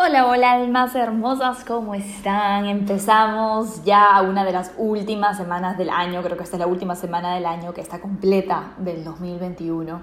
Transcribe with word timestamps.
Hola, 0.00 0.28
hola 0.28 0.52
almas 0.52 0.94
hermosas, 0.94 1.64
¿cómo 1.64 1.92
están? 1.92 2.66
Empezamos 2.66 3.82
ya 3.82 4.22
una 4.22 4.44
de 4.44 4.52
las 4.52 4.70
últimas 4.78 5.36
semanas 5.36 5.76
del 5.76 5.90
año, 5.90 6.22
creo 6.22 6.36
que 6.36 6.44
esta 6.44 6.54
es 6.54 6.60
la 6.60 6.68
última 6.68 6.94
semana 6.94 7.34
del 7.34 7.44
año 7.44 7.74
que 7.74 7.80
está 7.80 8.00
completa 8.00 8.74
del 8.78 9.02
2021. 9.02 10.00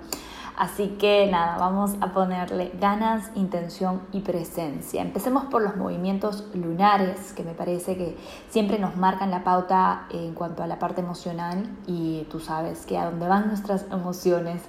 Así 0.57 0.95
que 0.99 1.27
nada, 1.29 1.57
vamos 1.57 1.95
a 1.99 2.13
ponerle 2.13 2.71
ganas, 2.79 3.29
intención 3.35 4.01
y 4.13 4.21
presencia. 4.21 5.01
Empecemos 5.01 5.45
por 5.45 5.61
los 5.61 5.75
movimientos 5.75 6.45
lunares, 6.53 7.33
que 7.33 7.43
me 7.43 7.53
parece 7.53 7.97
que 7.97 8.17
siempre 8.49 8.79
nos 8.79 8.95
marcan 8.95 9.31
la 9.31 9.43
pauta 9.43 10.07
en 10.11 10.33
cuanto 10.33 10.63
a 10.63 10.67
la 10.67 10.79
parte 10.79 11.01
emocional 11.01 11.69
y 11.87 12.25
tú 12.31 12.39
sabes 12.39 12.85
que 12.85 12.97
a 12.97 13.05
donde 13.05 13.27
van 13.27 13.47
nuestras 13.47 13.85
emociones 13.91 14.61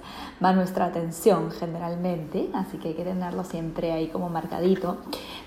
va 0.43 0.51
nuestra 0.51 0.85
atención 0.85 1.51
generalmente, 1.51 2.49
así 2.53 2.77
que 2.77 2.89
hay 2.89 2.93
que 2.93 3.03
tenerlo 3.03 3.43
siempre 3.45 3.93
ahí 3.93 4.09
como 4.09 4.29
marcadito. 4.29 4.97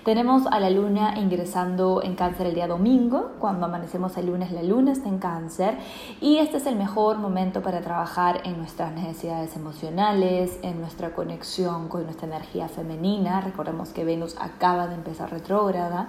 Tenemos 0.04 0.46
a 0.46 0.58
la 0.60 0.70
luna 0.70 1.18
ingresando 1.18 2.02
en 2.02 2.14
cáncer 2.14 2.46
el 2.46 2.54
día 2.54 2.66
domingo, 2.66 3.32
cuando 3.38 3.66
amanecemos 3.66 4.16
el 4.16 4.28
lunes 4.28 4.50
la 4.50 4.62
luna 4.62 4.92
está 4.92 5.10
en 5.10 5.18
cáncer. 5.18 5.76
Y 6.22 6.38
este 6.38 6.56
es 6.56 6.64
el 6.64 6.76
mejor 6.76 7.18
momento 7.18 7.60
para 7.60 7.82
trabajar 7.82 8.40
en 8.44 8.56
nuestras 8.56 8.92
necesidades 8.92 9.54
emocionales 9.56 10.58
en 10.62 10.80
nuestra 10.80 11.12
conexión 11.12 11.88
con 11.88 12.04
nuestra 12.04 12.26
energía 12.26 12.68
femenina. 12.68 13.42
Recordemos 13.42 13.90
que 13.90 14.04
Venus 14.04 14.36
acaba 14.40 14.86
de 14.86 14.94
empezar 14.94 15.30
retrógrada, 15.30 16.08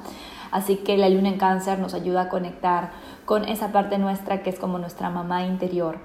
así 0.52 0.78
que 0.78 0.96
la 0.96 1.10
luna 1.10 1.28
en 1.28 1.38
cáncer 1.38 1.78
nos 1.78 1.94
ayuda 1.94 2.22
a 2.22 2.30
conectar 2.30 2.92
con 3.26 3.44
esa 3.44 3.74
parte 3.74 3.98
nuestra 3.98 4.42
que 4.42 4.52
es 4.52 4.58
como 4.58 4.80
nuestra 4.80 5.10
mamá 5.10 5.44
interior 5.44 6.00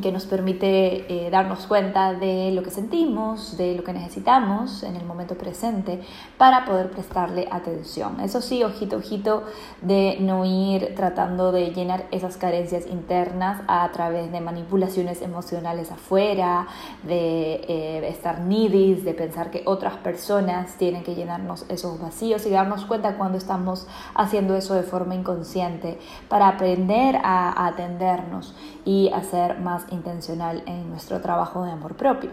que 0.00 0.12
nos 0.12 0.24
permite 0.24 1.26
eh, 1.26 1.30
darnos 1.30 1.66
cuenta 1.66 2.14
de 2.14 2.52
lo 2.52 2.62
que 2.62 2.70
sentimos, 2.70 3.56
de 3.56 3.74
lo 3.74 3.82
que 3.82 3.92
necesitamos 3.92 4.84
en 4.84 4.94
el 4.94 5.04
momento 5.04 5.34
presente 5.34 6.00
para 6.38 6.64
poder 6.64 6.92
prestarle 6.92 7.48
atención. 7.50 8.20
Eso 8.20 8.40
sí, 8.40 8.62
ojito, 8.62 8.98
ojito, 8.98 9.42
de 9.82 10.18
no 10.20 10.44
ir 10.44 10.94
tratando 10.94 11.50
de 11.50 11.72
llenar 11.72 12.06
esas 12.12 12.36
carencias 12.36 12.86
internas 12.86 13.62
a 13.66 13.90
través 13.90 14.30
de 14.30 14.40
manipulaciones 14.40 15.22
emocionales 15.22 15.90
afuera, 15.90 16.68
de 17.02 17.54
eh, 17.54 18.08
estar 18.08 18.40
needy, 18.40 18.94
de 18.94 19.14
pensar 19.14 19.50
que 19.50 19.64
otras 19.66 19.96
personas 19.96 20.76
tienen 20.76 21.02
que 21.02 21.16
llenarnos 21.16 21.66
esos 21.68 22.00
vacíos 22.00 22.46
y 22.46 22.50
darnos 22.50 22.86
cuenta 22.86 23.16
cuando 23.16 23.38
estamos 23.38 23.88
haciendo 24.14 24.54
eso 24.54 24.74
de 24.74 24.84
forma 24.84 25.16
inconsciente 25.16 25.98
para 26.28 26.46
aprender 26.46 27.16
a 27.24 27.66
atendernos 27.66 28.54
y 28.84 29.10
hacer 29.12 29.58
más 29.58 29.79
intencional 29.90 30.62
en 30.66 30.90
nuestro 30.90 31.20
trabajo 31.20 31.64
de 31.64 31.72
amor 31.72 31.96
propio. 31.96 32.30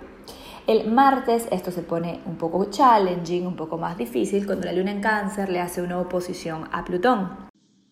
El 0.68 0.92
martes 0.92 1.48
esto 1.50 1.72
se 1.72 1.82
pone 1.82 2.20
un 2.26 2.36
poco 2.36 2.66
challenging, 2.66 3.48
un 3.48 3.56
poco 3.56 3.78
más 3.78 3.98
difícil 3.98 4.46
cuando 4.46 4.66
la 4.66 4.74
luna 4.74 4.92
en 4.92 5.02
cáncer 5.02 5.50
le 5.50 5.62
hace 5.62 5.82
una 5.82 6.00
oposición 6.00 6.68
a 6.74 6.84
Plutón. 6.84 7.47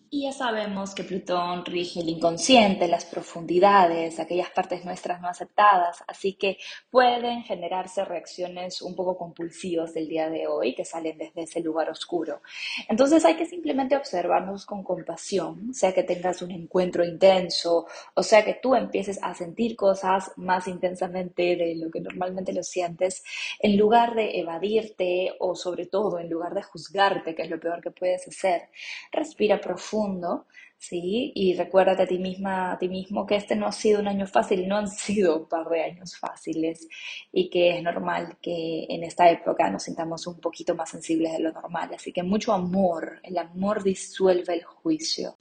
Y 0.08 0.22
ya 0.22 0.32
sabemos 0.32 0.94
que 0.94 1.02
Plutón 1.02 1.64
rige 1.64 1.98
el 1.98 2.08
inconsciente, 2.08 2.86
las 2.86 3.04
profundidades, 3.04 4.20
aquellas 4.20 4.50
partes 4.50 4.84
nuestras 4.84 5.20
no 5.20 5.26
aceptadas, 5.26 6.04
así 6.06 6.34
que 6.34 6.58
pueden 6.90 7.42
generarse 7.42 8.04
reacciones 8.04 8.82
un 8.82 8.94
poco 8.94 9.16
compulsivas 9.16 9.94
del 9.94 10.06
día 10.06 10.30
de 10.30 10.46
hoy 10.46 10.76
que 10.76 10.84
salen 10.84 11.18
desde 11.18 11.42
ese 11.42 11.60
lugar 11.60 11.90
oscuro. 11.90 12.40
Entonces 12.88 13.24
hay 13.24 13.34
que 13.34 13.46
simplemente 13.46 13.96
observarnos 13.96 14.64
con 14.64 14.84
compasión, 14.84 15.74
sea 15.74 15.92
que 15.92 16.04
tengas 16.04 16.40
un 16.40 16.52
encuentro 16.52 17.04
intenso, 17.04 17.86
o 18.14 18.22
sea 18.22 18.44
que 18.44 18.54
tú 18.62 18.76
empieces 18.76 19.18
a 19.22 19.34
sentir 19.34 19.74
cosas 19.74 20.30
más 20.36 20.68
intensamente 20.68 21.56
de 21.56 21.74
lo 21.74 21.90
que 21.90 22.00
normalmente 22.00 22.52
lo 22.52 22.62
sientes, 22.62 23.24
en 23.58 23.76
lugar 23.76 24.14
de 24.14 24.38
evadirte 24.38 25.34
o 25.40 25.56
sobre 25.56 25.86
todo 25.86 26.20
en 26.20 26.30
lugar 26.30 26.54
de 26.54 26.62
juzgarte, 26.62 27.34
que 27.34 27.42
es 27.42 27.50
lo 27.50 27.58
peor 27.58 27.80
que 27.80 27.90
puedes 27.90 28.28
hacer. 28.28 28.68
Respira 29.10 29.60
profundo 29.60 29.95
¿sí? 30.78 31.32
Y 31.34 31.54
recuérdate 31.54 32.02
a 32.02 32.06
ti 32.06 32.18
misma, 32.18 32.72
a 32.72 32.78
ti 32.78 32.88
mismo 32.88 33.26
que 33.26 33.36
este 33.36 33.56
no 33.56 33.66
ha 33.66 33.72
sido 33.72 34.00
un 34.00 34.08
año 34.08 34.26
fácil, 34.26 34.68
no 34.68 34.76
han 34.76 34.88
sido 34.88 35.38
un 35.38 35.48
par 35.48 35.68
de 35.68 35.82
años 35.82 36.16
fáciles 36.18 36.86
y 37.32 37.50
que 37.50 37.76
es 37.76 37.82
normal 37.82 38.38
que 38.40 38.86
en 38.88 39.02
esta 39.04 39.30
época 39.30 39.70
nos 39.70 39.84
sintamos 39.84 40.26
un 40.26 40.40
poquito 40.40 40.74
más 40.74 40.90
sensibles 40.90 41.32
de 41.32 41.40
lo 41.40 41.52
normal. 41.52 41.94
Así 41.94 42.12
que 42.12 42.22
mucho 42.22 42.52
amor, 42.52 43.20
el 43.22 43.38
amor 43.38 43.82
disuelve 43.82 44.54
el 44.54 44.64
juicio. 44.64 45.36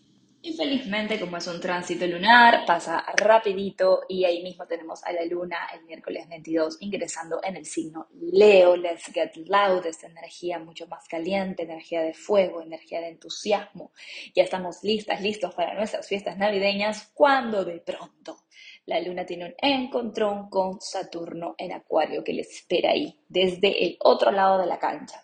Y 0.46 0.54
felizmente, 0.54 1.20
como 1.20 1.38
es 1.38 1.48
un 1.48 1.60
tránsito 1.60 2.06
lunar, 2.06 2.68
pasa 2.68 3.04
rapidito 3.18 4.02
y 4.08 4.26
ahí 4.26 4.44
mismo 4.44 4.68
tenemos 4.68 5.04
a 5.04 5.12
la 5.12 5.26
luna 5.26 5.58
el 5.74 5.84
miércoles 5.86 6.30
22 6.30 6.78
ingresando 6.82 7.40
en 7.42 7.56
el 7.56 7.66
signo 7.66 8.10
Leo. 8.14 8.78
Let's 8.78 9.12
get 9.12 9.36
loud, 9.48 9.84
esta 9.88 10.06
energía 10.06 10.60
mucho 10.60 10.86
más 10.86 11.08
caliente, 11.08 11.64
energía 11.64 12.04
de 12.04 12.14
fuego, 12.14 12.62
energía 12.62 13.02
de 13.02 13.08
entusiasmo. 13.08 13.92
Ya 14.36 14.44
estamos 14.44 14.84
listas, 14.84 15.20
listos 15.20 15.56
para 15.56 15.74
nuestras 15.74 16.08
fiestas 16.08 16.38
navideñas 16.38 17.10
cuando 17.16 17.66
de 17.66 17.80
pronto 17.80 18.38
la 18.86 19.00
luna 19.02 19.26
tiene 19.26 19.46
un 19.46 19.56
encontrón 19.58 20.50
con 20.50 20.80
Saturno 20.80 21.56
en 21.58 21.74
Acuario 21.74 22.24
que 22.24 22.34
le 22.34 22.42
espera 22.42 22.92
ahí, 22.92 23.20
desde 23.28 23.86
el 23.86 23.98
otro 24.00 24.32
lado 24.32 24.60
de 24.60 24.68
la 24.68 24.80
cancha. 24.80 25.24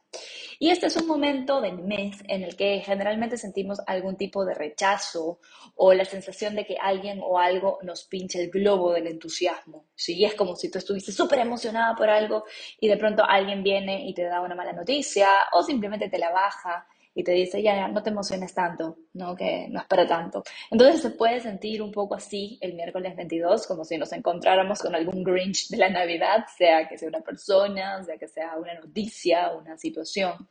Y 0.59 0.69
este 0.69 0.87
es 0.87 0.97
un 0.97 1.07
momento 1.07 1.59
del 1.59 1.79
mes 1.79 2.17
en 2.27 2.43
el 2.43 2.55
que 2.55 2.81
generalmente 2.81 3.37
sentimos 3.37 3.79
algún 3.87 4.15
tipo 4.15 4.45
de 4.45 4.53
rechazo 4.53 5.39
o 5.75 5.93
la 5.93 6.05
sensación 6.05 6.55
de 6.55 6.65
que 6.65 6.77
alguien 6.79 7.19
o 7.23 7.39
algo 7.39 7.79
nos 7.81 8.03
pincha 8.03 8.39
el 8.39 8.51
globo 8.51 8.93
del 8.93 9.07
entusiasmo. 9.07 9.87
Si 9.95 10.23
es 10.23 10.35
como 10.35 10.55
si 10.55 10.69
tú 10.69 10.77
estuvieses 10.77 11.15
súper 11.15 11.39
emocionada 11.39 11.95
por 11.95 12.09
algo 12.09 12.43
y 12.79 12.87
de 12.87 12.97
pronto 12.97 13.23
alguien 13.27 13.63
viene 13.63 14.07
y 14.07 14.13
te 14.13 14.23
da 14.23 14.41
una 14.41 14.53
mala 14.53 14.73
noticia 14.73 15.29
o 15.53 15.63
simplemente 15.63 16.09
te 16.09 16.19
la 16.19 16.31
baja 16.31 16.87
y 17.13 17.23
te 17.23 17.33
dice, 17.33 17.61
ya, 17.61 17.87
no 17.87 18.01
te 18.01 18.09
emociones 18.09 18.53
tanto, 18.53 18.97
¿no? 19.13 19.35
Que 19.35 19.67
no 19.69 19.79
es 19.81 19.85
para 19.85 20.07
tanto. 20.07 20.43
Entonces 20.69 21.01
se 21.01 21.11
puede 21.11 21.39
sentir 21.39 21.81
un 21.81 21.91
poco 21.91 22.15
así 22.15 22.57
el 22.61 22.73
miércoles 22.73 23.15
22, 23.15 23.67
como 23.67 23.83
si 23.83 23.97
nos 23.97 24.11
encontráramos 24.13 24.79
con 24.79 24.95
algún 24.95 25.23
Grinch 25.23 25.69
de 25.69 25.77
la 25.77 25.89
Navidad, 25.89 26.45
sea 26.57 26.87
que 26.87 26.97
sea 26.97 27.09
una 27.09 27.21
persona, 27.21 28.03
sea 28.03 28.17
que 28.17 28.27
sea 28.27 28.57
una 28.57 28.73
noticia, 28.75 29.51
una 29.51 29.77
situación 29.77 30.49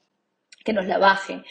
que 0.65 0.72
nos 0.72 0.87
la 0.87 0.98
baje. 0.98 1.43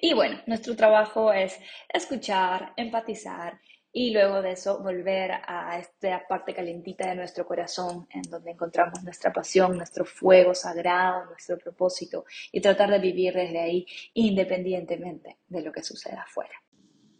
Y 0.00 0.12
bueno, 0.12 0.40
nuestro 0.46 0.76
trabajo 0.76 1.32
es 1.32 1.58
escuchar, 1.88 2.74
empatizar 2.76 3.58
y 3.98 4.12
luego 4.12 4.40
de 4.40 4.52
eso 4.52 4.78
volver 4.78 5.32
a 5.44 5.76
esta 5.76 6.24
parte 6.28 6.54
calentita 6.54 7.08
de 7.08 7.16
nuestro 7.16 7.44
corazón, 7.44 8.06
en 8.14 8.22
donde 8.22 8.52
encontramos 8.52 9.02
nuestra 9.02 9.32
pasión, 9.32 9.76
nuestro 9.76 10.04
fuego 10.04 10.54
sagrado, 10.54 11.24
nuestro 11.24 11.58
propósito, 11.58 12.24
y 12.52 12.60
tratar 12.60 12.92
de 12.92 13.00
vivir 13.00 13.34
desde 13.34 13.58
ahí 13.58 13.84
independientemente 14.14 15.38
de 15.48 15.62
lo 15.62 15.72
que 15.72 15.82
suceda 15.82 16.22
afuera. 16.22 16.54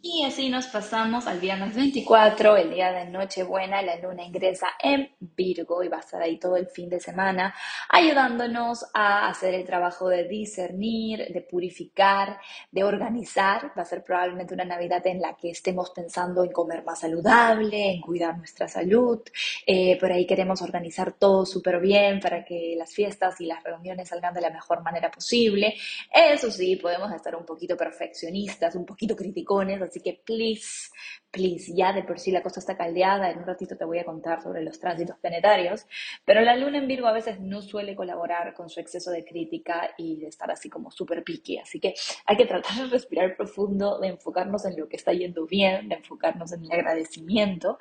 Y 0.01 0.23
así 0.23 0.47
nos 0.47 0.67
pasamos 0.67 1.27
al 1.27 1.41
viernes 1.41 1.75
24, 1.75 2.55
el 2.55 2.69
día 2.69 2.89
de 2.89 3.09
Nochebuena, 3.09 3.81
la 3.81 3.97
luna 3.97 4.23
ingresa 4.23 4.67
en 4.81 5.09
Virgo 5.19 5.83
y 5.83 5.89
va 5.89 5.97
a 5.97 5.99
estar 5.99 6.21
ahí 6.21 6.39
todo 6.39 6.55
el 6.55 6.67
fin 6.67 6.87
de 6.87 7.01
semana, 7.01 7.53
ayudándonos 7.89 8.85
a 8.93 9.27
hacer 9.27 9.53
el 9.55 9.65
trabajo 9.65 10.07
de 10.07 10.23
discernir, 10.23 11.27
de 11.33 11.41
purificar, 11.41 12.39
de 12.71 12.85
organizar. 12.85 13.73
Va 13.77 13.81
a 13.81 13.85
ser 13.85 14.01
probablemente 14.01 14.53
una 14.53 14.63
Navidad 14.63 15.05
en 15.05 15.19
la 15.19 15.35
que 15.35 15.49
estemos 15.49 15.89
pensando 15.89 16.45
en 16.45 16.53
comer 16.53 16.85
más 16.85 17.01
saludable, 17.01 17.91
en 17.91 17.99
cuidar 17.99 18.37
nuestra 18.37 18.69
salud. 18.69 19.19
Eh, 19.67 19.97
por 19.99 20.13
ahí 20.13 20.25
queremos 20.25 20.61
organizar 20.61 21.11
todo 21.11 21.45
súper 21.45 21.81
bien 21.81 22.21
para 22.21 22.45
que 22.45 22.73
las 22.77 22.93
fiestas 22.93 23.41
y 23.41 23.47
las 23.47 23.61
reuniones 23.65 24.07
salgan 24.07 24.33
de 24.33 24.39
la 24.39 24.49
mejor 24.49 24.81
manera 24.81 25.11
posible. 25.11 25.75
Eso 26.09 26.49
sí, 26.49 26.77
podemos 26.77 27.11
estar 27.11 27.35
un 27.35 27.45
poquito 27.45 27.75
perfeccionistas, 27.75 28.75
un 28.75 28.85
poquito 28.85 29.13
criticones 29.13 29.88
así 29.89 30.01
que 30.01 30.21
please, 30.25 30.89
please, 31.31 31.73
ya 31.75 31.93
de 31.93 32.03
por 32.03 32.19
sí 32.19 32.31
la 32.31 32.41
cosa 32.41 32.59
está 32.59 32.77
caldeada, 32.77 33.29
en 33.29 33.39
un 33.39 33.45
ratito 33.45 33.75
te 33.75 33.85
voy 33.85 33.99
a 33.99 34.05
contar 34.05 34.41
sobre 34.41 34.63
los 34.63 34.79
tránsitos 34.79 35.17
planetarios, 35.17 35.85
pero 36.25 36.41
la 36.41 36.55
luna 36.55 36.77
en 36.77 36.87
Virgo 36.87 37.07
a 37.07 37.13
veces 37.13 37.39
no 37.39 37.61
suele 37.61 37.95
colaborar 37.95 38.53
con 38.53 38.69
su 38.69 38.79
exceso 38.79 39.11
de 39.11 39.25
crítica 39.25 39.91
y 39.97 40.17
de 40.17 40.27
estar 40.27 40.49
así 40.51 40.69
como 40.69 40.91
súper 40.91 41.23
piqui, 41.23 41.57
así 41.57 41.79
que 41.79 41.93
hay 42.25 42.37
que 42.37 42.45
tratar 42.45 42.75
de 42.75 42.85
respirar 42.87 43.35
profundo, 43.35 43.99
de 43.99 44.07
enfocarnos 44.09 44.65
en 44.65 44.79
lo 44.79 44.87
que 44.87 44.95
está 44.95 45.11
yendo 45.13 45.45
bien, 45.45 45.89
de 45.89 45.95
enfocarnos 45.95 46.51
en 46.53 46.63
el 46.63 46.71
agradecimiento 46.71 47.79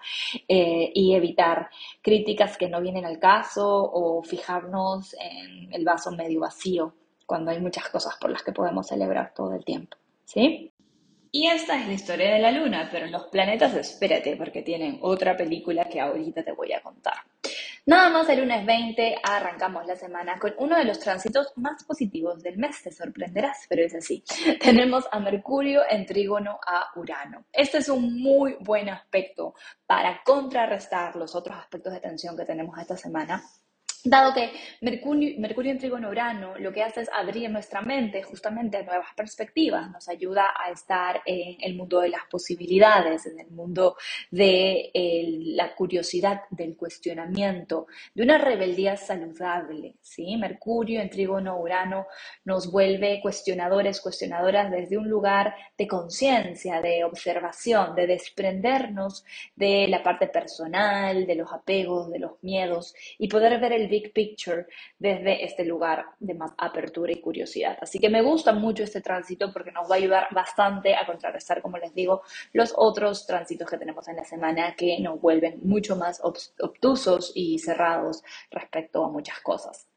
eh, 0.49 0.91
y 0.95 1.15
evitar 1.15 1.71
críticas 2.03 2.57
que 2.57 2.69
no 2.69 2.81
vienen 2.81 3.05
al 3.05 3.19
caso 3.19 3.67
o 3.67 4.23
fijarnos 4.23 5.15
en 5.15 5.73
el 5.73 5.85
vaso 5.85 6.11
medio 6.11 6.41
vacío 6.41 6.95
cuando 7.29 7.51
hay 7.51 7.61
muchas 7.61 7.89
cosas 7.91 8.17
por 8.19 8.31
las 8.31 8.43
que 8.43 8.53
podemos 8.53 8.87
celebrar 8.87 9.35
todo 9.35 9.55
el 9.55 9.65
tiempo. 9.65 9.97
¿Sí? 10.25 10.73
Y 11.31 11.47
esta 11.49 11.79
es 11.79 11.87
la 11.87 11.93
historia 11.93 12.33
de 12.33 12.39
la 12.39 12.51
Luna, 12.51 12.89
pero 12.91 13.07
los 13.07 13.27
planetas, 13.27 13.75
espérate, 13.75 14.37
porque 14.37 14.63
tienen 14.63 14.99
otra 15.03 15.37
película 15.37 15.85
que 15.85 16.01
ahorita 16.01 16.43
te 16.43 16.53
voy 16.53 16.73
a 16.73 16.81
contar. 16.81 17.15
Nada 17.89 18.11
más 18.11 18.29
el 18.29 18.41
lunes 18.41 18.67
20 18.67 19.17
arrancamos 19.23 19.87
la 19.87 19.97
semana 19.97 20.39
con 20.39 20.53
uno 20.59 20.77
de 20.77 20.85
los 20.85 21.01
tránsitos 21.01 21.53
más 21.57 21.85
positivos 21.85 22.43
del 22.43 22.59
mes, 22.59 22.83
te 22.83 22.93
sorprenderás, 22.93 23.65
pero 23.67 23.83
es 23.83 23.95
así. 23.95 24.23
Tenemos 24.61 25.07
a 25.11 25.21
Mercurio 25.21 25.83
en 25.89 26.05
trígono 26.05 26.59
a 26.67 26.91
Urano. 26.97 27.47
Este 27.51 27.79
es 27.79 27.89
un 27.89 28.21
muy 28.21 28.57
buen 28.61 28.91
aspecto 28.91 29.55
para 29.87 30.23
contrarrestar 30.23 31.17
los 31.17 31.35
otros 31.35 31.57
aspectos 31.57 31.95
de 31.95 32.01
tensión 32.01 32.37
que 32.37 32.45
tenemos 32.45 32.79
esta 32.79 32.97
semana 32.97 33.43
Dado 34.05 34.33
que 34.33 34.53
Mercurio, 34.81 35.41
Mercurio 35.41 35.73
en 35.73 35.79
Trígono 35.79 36.09
Urano 36.11 36.57
lo 36.59 36.73
que 36.73 36.83
hace 36.83 37.01
es 37.01 37.11
abrir 37.13 37.51
nuestra 37.51 37.81
mente 37.81 38.23
justamente 38.23 38.77
a 38.77 38.83
nuevas 38.83 39.09
perspectivas, 39.17 39.91
nos 39.91 40.09
ayuda 40.09 40.47
a 40.65 40.71
estar 40.71 41.21
en 41.27 41.57
el 41.61 41.75
mundo 41.75 42.01
de 42.01 42.11
las 42.11 42.23
posibilidades, 42.31 43.27
en 43.27 43.41
el 43.41 43.51
mundo 43.51 43.97
de 44.31 44.91
la 45.57 45.75
curiosidad, 45.75 46.43
del 46.51 46.77
cuestionamiento, 46.77 47.89
de 48.15 48.23
una 48.23 48.39
rebeldía 48.39 48.97
saludable. 48.97 49.97
¿sí? 50.01 50.37
Mercurio 50.37 51.01
en 51.01 51.11
Trígono 51.11 51.59
Urano 51.59 52.07
nos 52.45 52.71
vuelve 52.71 53.21
cuestionadores, 53.21 54.01
cuestionadoras 54.01 54.71
desde 54.71 54.97
un 54.97 55.09
lugar 55.09 55.55
de 55.77 55.89
conciencia, 55.89 56.81
de 56.81 57.03
observación, 57.05 57.97
de 57.97 58.07
desprendernos 58.07 59.25
de 59.57 59.89
la 59.89 60.03
parte 60.03 60.29
personal, 60.29 61.27
de 61.27 61.35
los 61.35 61.53
apegos, 61.53 62.11
de 62.11 62.21
los 62.21 62.43
miedos 62.43 62.95
y 63.19 63.29
poder 63.29 63.59
ver 63.61 63.73
el 63.73 63.88
big 63.89 64.13
picture 64.13 64.67
desde 64.99 65.45
este 65.45 65.65
lugar 65.65 66.07
de 66.21 66.35
más 66.35 66.53
apertura 66.57 67.13
y 67.13 67.21
curiosidad. 67.21 67.77
Así 67.81 67.99
que 67.99 68.09
me 68.09 68.23
gusta 68.23 68.53
mucho 68.53 68.85
este 68.85 69.01
tránsito 69.01 69.53
porque 69.53 69.73
nos 69.73 69.91
va 69.91 69.95
a 69.95 69.99
ayudar 69.99 70.29
bastante 70.31 70.95
a 70.95 71.07
contrarrestar, 71.07 71.61
como 71.63 71.79
les 71.79 71.95
digo, 71.95 72.23
los 72.53 72.73
otros 72.77 73.27
tránsitos 73.27 73.69
que 73.69 73.79
tenemos 73.79 74.07
en 74.09 74.17
la 74.17 74.25
semana 74.25 74.75
que 74.77 74.99
nos 75.01 75.21
vuelven 75.21 75.61
mucho 75.63 75.97
más 75.97 76.21
obtusos 76.23 77.33
y 77.35 77.59
cerrados 77.59 78.23
respecto 78.51 79.05
a 79.05 79.11
muchas 79.11 79.41
cosas. 79.41 79.89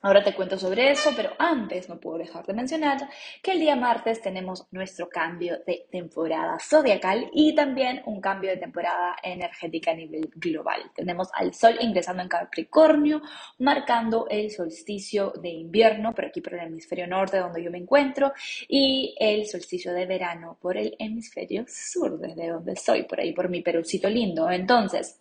Ahora 0.00 0.22
te 0.22 0.32
cuento 0.32 0.56
sobre 0.56 0.92
eso, 0.92 1.10
pero 1.16 1.32
antes 1.40 1.88
no 1.88 1.98
puedo 1.98 2.18
dejar 2.18 2.46
de 2.46 2.52
mencionar 2.52 2.98
que 3.42 3.50
el 3.50 3.58
día 3.58 3.74
martes 3.74 4.22
tenemos 4.22 4.64
nuestro 4.70 5.08
cambio 5.08 5.58
de 5.66 5.88
temporada 5.90 6.56
zodiacal 6.60 7.28
y 7.32 7.52
también 7.52 8.02
un 8.06 8.20
cambio 8.20 8.50
de 8.50 8.58
temporada 8.58 9.16
energética 9.24 9.90
a 9.90 9.94
nivel 9.94 10.30
global. 10.36 10.92
Tenemos 10.94 11.30
al 11.34 11.52
Sol 11.52 11.78
ingresando 11.80 12.22
en 12.22 12.28
Capricornio, 12.28 13.22
marcando 13.58 14.28
el 14.30 14.52
solsticio 14.52 15.32
de 15.42 15.48
invierno 15.48 16.14
por 16.14 16.26
aquí 16.26 16.40
por 16.40 16.54
el 16.54 16.60
hemisferio 16.60 17.08
norte 17.08 17.38
donde 17.38 17.64
yo 17.64 17.72
me 17.72 17.78
encuentro 17.78 18.32
y 18.68 19.16
el 19.18 19.46
solsticio 19.46 19.92
de 19.92 20.06
verano 20.06 20.58
por 20.62 20.76
el 20.76 20.94
hemisferio 21.00 21.64
sur 21.66 22.20
desde 22.20 22.50
donde 22.50 22.74
estoy, 22.74 23.02
por 23.02 23.18
ahí 23.18 23.32
por 23.32 23.48
mi 23.48 23.62
perucito 23.62 24.08
lindo. 24.08 24.48
Entonces, 24.48 25.20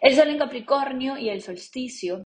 el 0.00 0.16
Sol 0.16 0.30
en 0.30 0.38
Capricornio 0.38 1.16
y 1.16 1.28
el 1.28 1.42
solsticio 1.42 2.24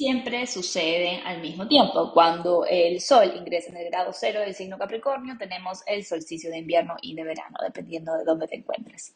siempre 0.00 0.46
sucede 0.46 1.20
al 1.26 1.42
mismo 1.42 1.68
tiempo. 1.68 2.10
Cuando 2.14 2.64
el 2.64 3.02
Sol 3.02 3.34
ingresa 3.36 3.68
en 3.68 3.76
el 3.76 3.84
grado 3.90 4.12
cero 4.14 4.40
del 4.40 4.54
signo 4.54 4.78
Capricornio, 4.78 5.36
tenemos 5.38 5.82
el 5.86 6.06
solsticio 6.06 6.50
de 6.50 6.56
invierno 6.56 6.96
y 7.02 7.14
de 7.14 7.22
verano, 7.22 7.58
dependiendo 7.62 8.16
de 8.16 8.24
dónde 8.24 8.48
te 8.48 8.56
encuentres. 8.56 9.12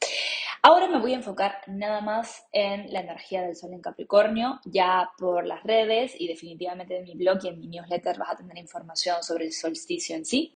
Ahora 0.61 0.87
me 0.89 1.01
voy 1.01 1.15
a 1.15 1.17
enfocar 1.17 1.55
nada 1.69 2.03
más 2.03 2.45
en 2.53 2.93
la 2.93 3.01
energía 3.01 3.41
del 3.41 3.57
Sol 3.57 3.73
en 3.73 3.81
Capricornio, 3.81 4.61
ya 4.67 5.09
por 5.17 5.47
las 5.47 5.63
redes 5.63 6.15
y 6.19 6.29
definitivamente 6.29 6.99
en 6.99 7.05
mi 7.05 7.15
blog 7.15 7.39
y 7.43 7.49
en 7.49 7.61
mi 7.61 7.67
newsletter 7.69 8.19
vas 8.19 8.33
a 8.33 8.37
tener 8.37 8.59
información 8.59 9.23
sobre 9.23 9.47
el 9.47 9.55
solsticio 9.55 10.15
en 10.15 10.27
sí. 10.27 10.55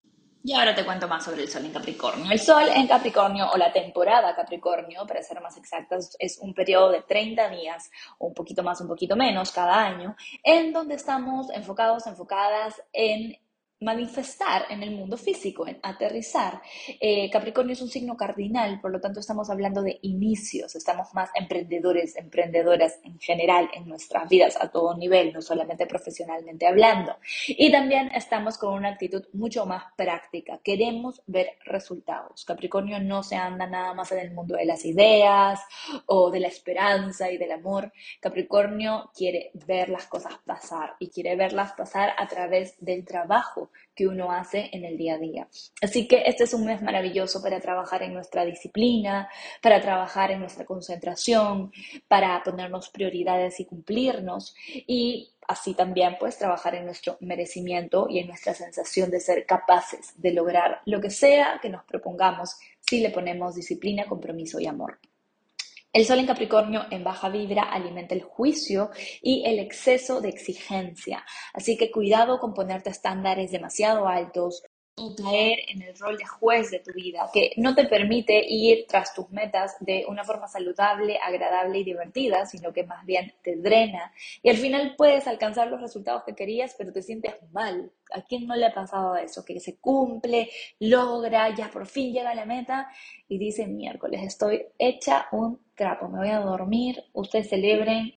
Y 0.46 0.52
ahora 0.52 0.76
te 0.76 0.84
cuento 0.84 1.08
más 1.08 1.24
sobre 1.24 1.42
el 1.42 1.48
Sol 1.48 1.64
en 1.64 1.72
Capricornio. 1.72 2.30
El 2.30 2.38
Sol 2.38 2.68
en 2.72 2.86
Capricornio 2.86 3.50
o 3.52 3.56
la 3.56 3.72
temporada 3.72 4.32
Capricornio, 4.32 5.04
para 5.04 5.20
ser 5.20 5.40
más 5.40 5.56
exactas, 5.56 6.14
es 6.20 6.38
un 6.38 6.54
periodo 6.54 6.92
de 6.92 7.02
30 7.02 7.48
días 7.48 7.90
un 8.20 8.32
poquito 8.32 8.62
más, 8.62 8.80
un 8.80 8.86
poquito 8.86 9.16
menos 9.16 9.50
cada 9.50 9.84
año, 9.84 10.14
en 10.44 10.72
donde 10.72 10.94
estamos 10.94 11.50
enfocados, 11.50 12.06
enfocadas 12.06 12.80
en 12.92 13.36
manifestar 13.80 14.64
en 14.70 14.82
el 14.82 14.92
mundo 14.92 15.16
físico, 15.18 15.66
en 15.66 15.78
aterrizar. 15.82 16.62
Eh, 17.00 17.28
Capricornio 17.30 17.74
es 17.74 17.82
un 17.82 17.88
signo 17.88 18.16
cardinal, 18.16 18.80
por 18.80 18.90
lo 18.90 19.00
tanto 19.00 19.20
estamos 19.20 19.50
hablando 19.50 19.82
de 19.82 19.98
inicios, 20.02 20.74
estamos 20.74 21.12
más 21.12 21.30
emprendedores, 21.34 22.16
emprendedoras 22.16 22.98
en 23.04 23.18
general 23.20 23.68
en 23.74 23.86
nuestras 23.86 24.28
vidas 24.28 24.56
a 24.58 24.70
todo 24.70 24.96
nivel, 24.96 25.32
no 25.32 25.42
solamente 25.42 25.86
profesionalmente 25.86 26.66
hablando. 26.66 27.16
Y 27.48 27.70
también 27.70 28.10
estamos 28.14 28.56
con 28.56 28.72
una 28.72 28.90
actitud 28.90 29.24
mucho 29.34 29.66
más 29.66 29.84
práctica, 29.94 30.58
queremos 30.64 31.22
ver 31.26 31.58
resultados. 31.64 32.44
Capricornio 32.46 32.98
no 33.00 33.22
se 33.22 33.36
anda 33.36 33.66
nada 33.66 33.92
más 33.92 34.10
en 34.12 34.20
el 34.20 34.32
mundo 34.32 34.56
de 34.56 34.64
las 34.64 34.86
ideas 34.86 35.60
o 36.06 36.30
de 36.30 36.40
la 36.40 36.48
esperanza 36.48 37.30
y 37.30 37.36
del 37.36 37.52
amor. 37.52 37.92
Capricornio 38.20 39.10
quiere 39.14 39.50
ver 39.66 39.90
las 39.90 40.06
cosas 40.06 40.34
pasar 40.46 40.94
y 40.98 41.10
quiere 41.10 41.36
verlas 41.36 41.72
pasar 41.72 42.12
a 42.16 42.26
través 42.26 42.74
del 42.80 43.04
que 43.94 44.06
uno 44.06 44.30
hace 44.30 44.68
en 44.72 44.84
el 44.84 44.96
día 44.96 45.14
a 45.14 45.18
día. 45.18 45.48
Así 45.82 46.06
que 46.06 46.22
este 46.26 46.44
es 46.44 46.54
un 46.54 46.66
mes 46.66 46.82
maravilloso 46.82 47.42
para 47.42 47.60
trabajar 47.60 48.02
en 48.02 48.12
nuestra 48.14 48.44
disciplina, 48.44 49.28
para 49.62 49.80
trabajar 49.80 50.30
en 50.30 50.40
nuestra 50.40 50.64
concentración, 50.64 51.72
para 52.08 52.42
ponernos 52.44 52.90
prioridades 52.90 53.58
y 53.60 53.64
cumplirnos 53.64 54.54
y 54.86 55.32
así 55.48 55.74
también 55.74 56.16
pues 56.18 56.38
trabajar 56.38 56.74
en 56.74 56.84
nuestro 56.84 57.16
merecimiento 57.20 58.06
y 58.10 58.18
en 58.18 58.26
nuestra 58.26 58.54
sensación 58.54 59.10
de 59.10 59.20
ser 59.20 59.46
capaces 59.46 60.12
de 60.16 60.32
lograr 60.32 60.80
lo 60.86 61.00
que 61.00 61.10
sea 61.10 61.58
que 61.62 61.70
nos 61.70 61.84
propongamos 61.84 62.58
si 62.80 63.00
le 63.00 63.10
ponemos 63.10 63.54
disciplina, 63.54 64.06
compromiso 64.06 64.60
y 64.60 64.66
amor. 64.66 64.98
El 65.96 66.04
sol 66.04 66.18
en 66.18 66.26
Capricornio 66.26 66.84
en 66.90 67.02
baja 67.02 67.30
vibra 67.30 67.62
alimenta 67.62 68.14
el 68.14 68.20
juicio 68.20 68.90
y 69.22 69.44
el 69.46 69.58
exceso 69.58 70.20
de 70.20 70.28
exigencia. 70.28 71.24
Así 71.54 71.78
que 71.78 71.90
cuidado 71.90 72.38
con 72.38 72.52
ponerte 72.52 72.90
estándares 72.90 73.50
demasiado 73.50 74.06
altos 74.06 74.62
o 74.98 75.14
caer 75.14 75.60
en 75.68 75.80
el 75.80 75.96
rol 75.96 76.18
de 76.18 76.26
juez 76.26 76.70
de 76.70 76.80
tu 76.80 76.92
vida, 76.92 77.30
que 77.32 77.52
no 77.56 77.74
te 77.74 77.86
permite 77.86 78.44
ir 78.46 78.84
tras 78.86 79.14
tus 79.14 79.30
metas 79.30 79.76
de 79.80 80.04
una 80.06 80.22
forma 80.22 80.48
saludable, 80.48 81.18
agradable 81.18 81.78
y 81.78 81.84
divertida, 81.84 82.44
sino 82.44 82.74
que 82.74 82.84
más 82.84 83.06
bien 83.06 83.32
te 83.42 83.56
drena. 83.56 84.12
Y 84.42 84.50
al 84.50 84.58
final 84.58 84.96
puedes 84.98 85.26
alcanzar 85.26 85.68
los 85.68 85.80
resultados 85.80 86.24
que 86.26 86.34
querías, 86.34 86.74
pero 86.76 86.92
te 86.92 87.00
sientes 87.00 87.36
mal. 87.52 87.90
¿A 88.12 88.20
quién 88.20 88.46
no 88.46 88.54
le 88.54 88.66
ha 88.66 88.74
pasado 88.74 89.16
eso? 89.16 89.46
Que 89.46 89.60
se 89.60 89.78
cumple, 89.78 90.50
logra, 90.78 91.54
ya 91.54 91.70
por 91.70 91.86
fin 91.86 92.12
llega 92.12 92.32
a 92.32 92.34
la 92.34 92.44
meta 92.44 92.90
y 93.28 93.38
dice 93.38 93.66
miércoles, 93.66 94.22
estoy 94.22 94.66
hecha 94.78 95.28
un 95.32 95.65
trapo, 95.76 96.08
me 96.08 96.18
voy 96.18 96.30
a 96.30 96.40
dormir, 96.40 97.04
ustedes 97.12 97.48
celebren, 97.48 98.14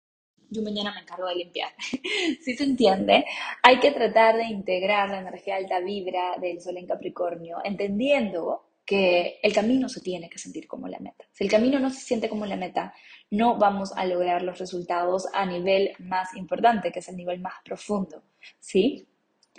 yo 0.50 0.62
mañana 0.62 0.92
me 0.92 1.02
encargo 1.02 1.28
de 1.28 1.36
limpiar. 1.36 1.70
si 2.42 2.56
se 2.56 2.64
entiende, 2.64 3.24
hay 3.62 3.78
que 3.78 3.92
tratar 3.92 4.36
de 4.36 4.46
integrar 4.46 5.10
la 5.10 5.20
energía 5.20 5.56
alta 5.56 5.78
vibra 5.80 6.36
del 6.40 6.60
Sol 6.60 6.76
en 6.76 6.86
Capricornio, 6.86 7.58
entendiendo 7.62 8.66
que 8.84 9.38
el 9.42 9.52
camino 9.52 9.88
se 9.88 10.00
tiene 10.00 10.28
que 10.28 10.38
sentir 10.38 10.66
como 10.66 10.88
la 10.88 10.98
meta. 10.98 11.24
Si 11.30 11.44
el 11.44 11.50
camino 11.50 11.78
no 11.78 11.90
se 11.90 12.00
siente 12.00 12.28
como 12.28 12.44
la 12.46 12.56
meta, 12.56 12.92
no 13.30 13.56
vamos 13.56 13.92
a 13.94 14.04
lograr 14.04 14.42
los 14.42 14.58
resultados 14.58 15.28
a 15.32 15.46
nivel 15.46 15.92
más 16.00 16.34
importante, 16.34 16.90
que 16.90 16.98
es 16.98 17.08
el 17.08 17.16
nivel 17.16 17.38
más 17.40 17.54
profundo, 17.64 18.24
¿sí? 18.58 19.06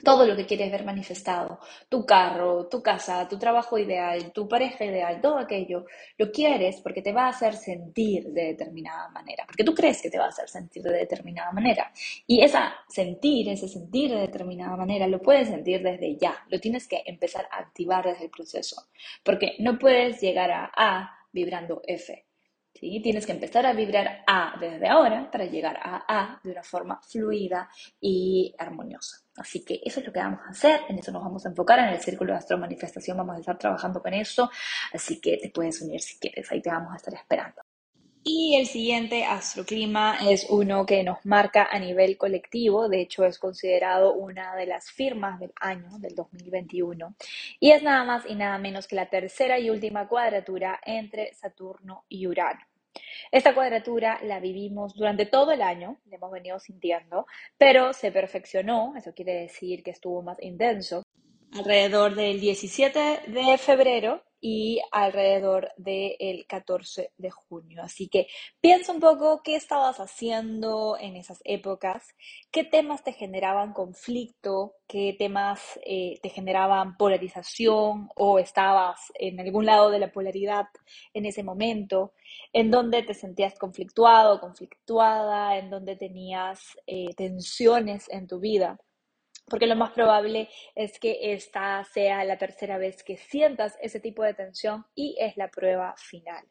Todo 0.04 0.26
lo 0.26 0.36
que 0.36 0.46
quieres 0.46 0.72
ver 0.72 0.86
manifestado, 0.86 1.60
tu 1.90 2.06
carro, 2.06 2.68
tu 2.68 2.82
casa, 2.82 3.28
tu 3.28 3.38
trabajo 3.38 3.78
ideal, 3.78 4.32
tu 4.32 4.48
pareja 4.48 4.86
ideal, 4.86 5.22
todo 5.22 5.38
aquello, 5.38 5.86
lo 6.18 6.32
quieres 6.32 6.82
porque 6.82 7.02
te 7.02 7.12
va 7.12 7.26
a 7.26 7.30
hacer 7.30 7.56
sentir 7.56 8.30
de 8.30 8.46
determinada 8.46 9.10
manera, 9.10 9.46
porque 9.46 9.64
tú 9.64 9.74
crees 9.74 10.02
que 10.02 10.10
te 10.10 10.18
va 10.18 10.26
a 10.26 10.30
hacer 10.30 10.50
sentir 10.50 10.84
de 10.84 10.98
determinada 10.98 11.52
manera. 11.52 11.92
Y 12.26 12.42
esa 12.42 12.74
sentir, 12.88 13.50
ese 13.50 13.68
sentir 13.68 14.12
de 14.12 14.22
determinada 14.22 14.76
manera, 14.76 15.08
lo 15.08 15.22
puedes 15.22 15.50
sentir 15.50 15.82
desde 15.84 16.18
ya, 16.18 16.36
lo 16.50 16.60
tienes 16.60 16.88
que 16.88 17.04
empezar 17.06 17.48
a 17.52 17.60
activar 17.60 18.06
desde 18.06 18.26
el 18.26 18.32
proceso, 18.32 18.88
porque 19.24 19.56
no 19.60 19.78
puedes 19.78 20.22
llegar 20.22 20.52
a 20.52 20.72
A 20.76 21.18
vibrando 21.32 21.82
F. 21.86 22.26
¿Sí? 22.74 23.02
Tienes 23.02 23.26
que 23.26 23.34
empezar 23.34 23.66
a 23.66 23.74
vibrar 23.74 24.24
A 24.26 24.56
desde 24.60 24.88
ahora 24.88 25.30
para 25.30 25.46
llegar 25.46 25.78
a 25.78 26.06
A 26.08 26.40
de 26.44 26.52
una 26.52 26.64
forma 26.64 27.00
fluida 27.02 27.70
y 28.00 28.56
armoniosa. 28.58 29.18
Así 29.36 29.64
que 29.64 29.82
eso 29.84 30.00
es 30.00 30.08
lo 30.08 30.14
que 30.14 30.20
vamos 30.20 30.40
a 30.46 30.52
hacer, 30.52 30.82
en 30.90 31.00
eso 31.00 31.12
nos 31.12 31.24
vamos 31.24 31.46
a 31.46 31.50
enfocar, 31.50 31.80
en 31.80 31.90
el 31.90 32.00
círculo 32.00 32.34
de 32.34 32.40
astro 32.40 32.58
manifestación 32.58 33.18
vamos 33.18 33.38
a 33.38 33.40
estar 33.40 33.58
trabajando 33.58 34.02
con 34.02 34.14
eso, 34.14 34.50
así 34.94 35.22
que 35.22 35.38
te 35.38 35.50
puedes 35.50 35.82
unir 35.82 36.02
si 36.02 36.20
quieres, 36.20 36.52
ahí 36.52 36.62
te 36.62 36.70
vamos 36.70 36.94
a 36.94 36.98
estar 36.98 37.14
esperando. 37.14 37.62
Y 38.24 38.56
el 38.56 38.68
siguiente 38.68 39.24
astroclima 39.26 40.18
es 40.30 40.46
uno 40.50 40.86
que 40.86 41.04
nos 41.04 41.26
marca 41.26 41.68
a 41.72 41.80
nivel 41.80 42.18
colectivo, 42.18 42.88
de 42.88 43.02
hecho 43.02 43.26
es 43.26 43.40
considerado 43.40 44.14
una 44.14 44.56
de 44.56 44.68
las 44.68 44.92
firmas 44.92 45.40
del 45.40 45.52
año, 45.60 45.98
del 45.98 46.14
2021, 46.14 47.16
y 47.60 47.72
es 47.72 47.82
nada 47.82 48.04
más 48.04 48.24
y 48.28 48.36
nada 48.36 48.60
menos 48.60 48.88
que 48.88 48.96
la 48.96 49.10
tercera 49.10 49.58
y 49.60 49.72
última 49.72 50.08
cuadratura 50.08 50.80
entre 50.86 51.34
Saturno 51.34 52.06
y 52.10 52.28
Urano. 52.28 52.62
Esta 53.32 53.56
cuadratura 53.56 54.20
la 54.22 54.40
vivimos 54.40 54.94
durante 54.94 55.26
todo 55.26 55.52
el 55.52 55.62
año, 55.62 55.98
la 56.06 56.18
hemos 56.18 56.32
venido 56.32 56.60
sintiendo, 56.60 57.26
pero 57.58 57.94
se 57.94 58.12
perfeccionó, 58.12 58.94
eso 58.98 59.14
quiere 59.16 59.34
decir 59.34 59.82
que 59.82 59.92
estuvo 59.92 60.22
más 60.22 60.38
intenso, 60.44 61.04
alrededor 61.54 62.16
del 62.16 62.40
17 62.40 63.24
de 63.28 63.58
febrero 63.58 64.24
y 64.44 64.82
alrededor 64.92 65.70
del 65.78 66.48
14 66.48 67.12
de 67.16 67.30
junio. 67.30 67.84
Así 67.84 68.08
que 68.08 68.28
piensa 68.60 68.92
un 68.92 69.00
poco 69.00 69.42
qué 69.44 69.56
estabas 69.56 70.00
haciendo 70.00 70.98
en 71.00 71.16
esas 71.16 71.42
épocas, 71.44 72.08
qué 72.50 72.64
temas 72.64 73.04
te 73.04 73.14
generaban 73.14 73.72
conflicto, 73.72 74.74
qué 74.88 75.16
temas 75.18 75.80
eh, 75.86 76.20
te 76.24 76.30
generaban 76.30 76.98
polarización 76.98 78.10
o 78.16 78.40
estabas 78.40 79.12
en 79.20 79.40
algún 79.40 79.68
lado 79.68 79.92
de 79.92 80.00
la 80.00 80.12
polaridad 80.12 80.66
en 81.14 81.28
ese 81.28 81.44
momento, 81.44 82.14
en 82.52 82.72
donde 82.72 83.04
te 83.04 83.14
sentías 83.14 83.60
conflictuado, 83.60 84.40
conflictuada, 84.40 85.58
en 85.58 85.70
donde 85.70 85.96
tenías 85.96 86.78
eh, 86.88 87.14
tensiones 87.16 88.10
en 88.10 88.28
tu 88.28 88.40
vida 88.40 88.80
porque 89.46 89.68
lo 89.68 89.76
más 89.76 89.92
probable 89.92 90.50
es 90.76 91.00
que 91.00 91.34
esta 91.34 91.84
sea 91.84 92.24
la 92.24 92.38
tercera 92.38 92.78
vez 92.78 93.04
que 93.04 93.18
sientas 93.18 93.78
ese 93.82 94.00
tipo 94.00 94.24
de 94.24 94.34
tensión 94.34 94.86
y 94.96 95.16
es 95.20 95.38
la 95.38 95.50
prueba 95.50 95.94
final. 95.98 96.46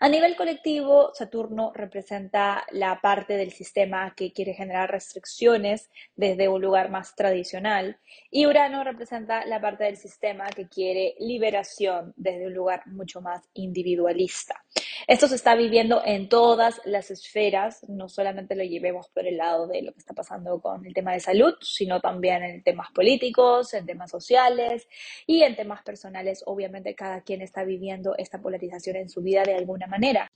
A 0.00 0.08
nivel 0.08 0.36
colectivo, 0.36 1.12
Saturno 1.14 1.72
representa 1.74 2.66
la 2.72 3.00
parte 3.00 3.36
del 3.36 3.52
sistema 3.52 4.14
que 4.14 4.32
quiere 4.32 4.52
generar 4.52 4.90
restricciones 4.90 5.90
desde 6.16 6.48
un 6.48 6.60
lugar 6.60 6.90
más 6.90 7.14
tradicional 7.14 7.98
y 8.30 8.46
Urano 8.46 8.84
representa 8.84 9.46
la 9.46 9.60
parte 9.60 9.84
del 9.84 9.96
sistema 9.96 10.46
que 10.48 10.68
quiere 10.68 11.14
liberación 11.18 12.12
desde 12.16 12.46
un 12.46 12.54
lugar 12.54 12.86
mucho 12.86 13.20
más 13.20 13.48
individualista. 13.54 14.62
Esto 15.06 15.28
se 15.28 15.34
está 15.34 15.54
viviendo 15.54 16.00
en 16.02 16.30
todas 16.30 16.80
las 16.86 17.10
esferas, 17.10 17.84
no 17.88 18.08
solamente 18.08 18.54
lo 18.54 18.64
llevemos 18.64 19.08
por 19.10 19.26
el 19.26 19.36
lado 19.36 19.66
de 19.66 19.82
lo 19.82 19.92
que 19.92 19.98
está 19.98 20.14
pasando 20.14 20.62
con 20.62 20.86
el 20.86 20.94
tema 20.94 21.12
de 21.12 21.20
salud, 21.20 21.54
sino 21.60 22.00
también 22.00 22.42
en 22.42 22.62
temas 22.62 22.90
políticos, 22.90 23.74
en 23.74 23.84
temas 23.84 24.10
sociales 24.10 24.88
y 25.26 25.42
en 25.42 25.56
temas 25.56 25.82
personales. 25.82 26.42
Obviamente 26.46 26.94
cada 26.94 27.20
quien 27.20 27.42
está 27.42 27.64
viviendo 27.64 28.14
esta 28.16 28.40
polarización 28.40 28.96
en 28.96 29.10
su 29.10 29.20
vida 29.20 29.42
de 29.42 29.54
alguna 29.54 29.86
manera. 29.86 30.30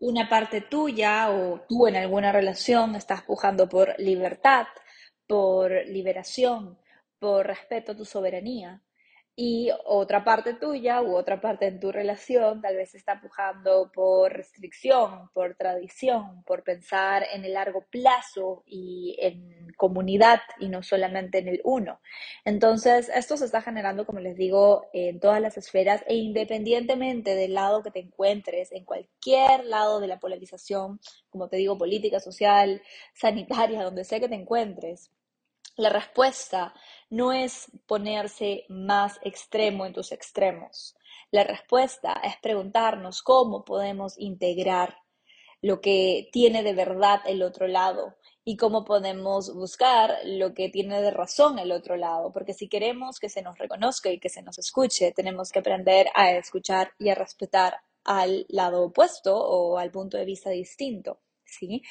Una 0.00 0.28
parte 0.28 0.62
tuya 0.62 1.30
o 1.30 1.60
tú 1.68 1.86
en 1.86 1.94
alguna 1.94 2.32
relación 2.32 2.96
estás 2.96 3.22
pujando 3.22 3.68
por 3.68 3.94
libertad, 4.00 4.66
por 5.28 5.70
liberación, 5.86 6.78
por 7.20 7.46
respeto 7.46 7.92
a 7.92 7.96
tu 7.96 8.04
soberanía 8.04 8.82
y 9.36 9.70
otra 9.86 10.24
parte 10.24 10.54
tuya 10.54 11.00
u 11.02 11.16
otra 11.16 11.40
parte 11.40 11.66
en 11.66 11.80
tu 11.80 11.90
relación 11.92 12.60
tal 12.60 12.76
vez 12.76 12.94
está 12.94 13.20
pujando 13.20 13.90
por 13.92 14.32
restricción, 14.32 15.30
por 15.32 15.54
tradición, 15.56 16.42
por 16.44 16.62
pensar 16.62 17.24
en 17.32 17.44
el 17.44 17.54
largo 17.54 17.86
plazo 17.90 18.62
y 18.66 19.16
en 19.20 19.72
comunidad 19.76 20.40
y 20.58 20.68
no 20.68 20.82
solamente 20.82 21.38
en 21.38 21.48
el 21.48 21.60
uno. 21.64 22.00
Entonces, 22.44 23.10
esto 23.14 23.36
se 23.36 23.46
está 23.46 23.62
generando, 23.62 24.04
como 24.04 24.20
les 24.20 24.36
digo, 24.36 24.88
en 24.92 25.20
todas 25.20 25.40
las 25.40 25.56
esferas 25.56 26.02
e 26.06 26.16
independientemente 26.16 27.34
del 27.34 27.54
lado 27.54 27.82
que 27.82 27.90
te 27.90 28.00
encuentres, 28.00 28.72
en 28.72 28.84
cualquier 28.84 29.64
lado 29.64 30.00
de 30.00 30.08
la 30.08 30.20
polarización, 30.20 31.00
como 31.30 31.48
te 31.48 31.56
digo, 31.56 31.78
política, 31.78 32.20
social, 32.20 32.82
sanitaria, 33.14 33.84
donde 33.84 34.04
sea 34.04 34.20
que 34.20 34.28
te 34.28 34.34
encuentres 34.34 35.10
la 35.76 35.88
respuesta 35.88 36.74
no 37.10 37.32
es 37.32 37.70
ponerse 37.86 38.64
más 38.68 39.18
extremo 39.22 39.84
en 39.84 39.92
tus 39.92 40.12
extremos. 40.12 40.96
La 41.30 41.44
respuesta 41.44 42.20
es 42.24 42.36
preguntarnos 42.40 43.22
cómo 43.22 43.64
podemos 43.64 44.18
integrar 44.18 44.96
lo 45.62 45.80
que 45.80 46.28
tiene 46.32 46.62
de 46.62 46.72
verdad 46.72 47.20
el 47.26 47.42
otro 47.42 47.66
lado 47.66 48.16
y 48.44 48.56
cómo 48.56 48.84
podemos 48.84 49.54
buscar 49.54 50.16
lo 50.24 50.54
que 50.54 50.70
tiene 50.70 51.02
de 51.02 51.10
razón 51.10 51.58
el 51.58 51.72
otro 51.72 51.96
lado, 51.96 52.32
porque 52.32 52.54
si 52.54 52.68
queremos 52.68 53.18
que 53.18 53.28
se 53.28 53.42
nos 53.42 53.58
reconozca 53.58 54.10
y 54.10 54.18
que 54.18 54.30
se 54.30 54.42
nos 54.42 54.58
escuche, 54.58 55.12
tenemos 55.12 55.50
que 55.50 55.58
aprender 55.58 56.06
a 56.14 56.32
escuchar 56.32 56.92
y 56.98 57.10
a 57.10 57.14
respetar 57.14 57.80
al 58.04 58.46
lado 58.48 58.84
opuesto 58.84 59.36
o 59.36 59.76
al 59.78 59.90
punto 59.90 60.16
de 60.16 60.24
vista 60.24 60.50
distinto. 60.50 61.20
¿sí? 61.44 61.82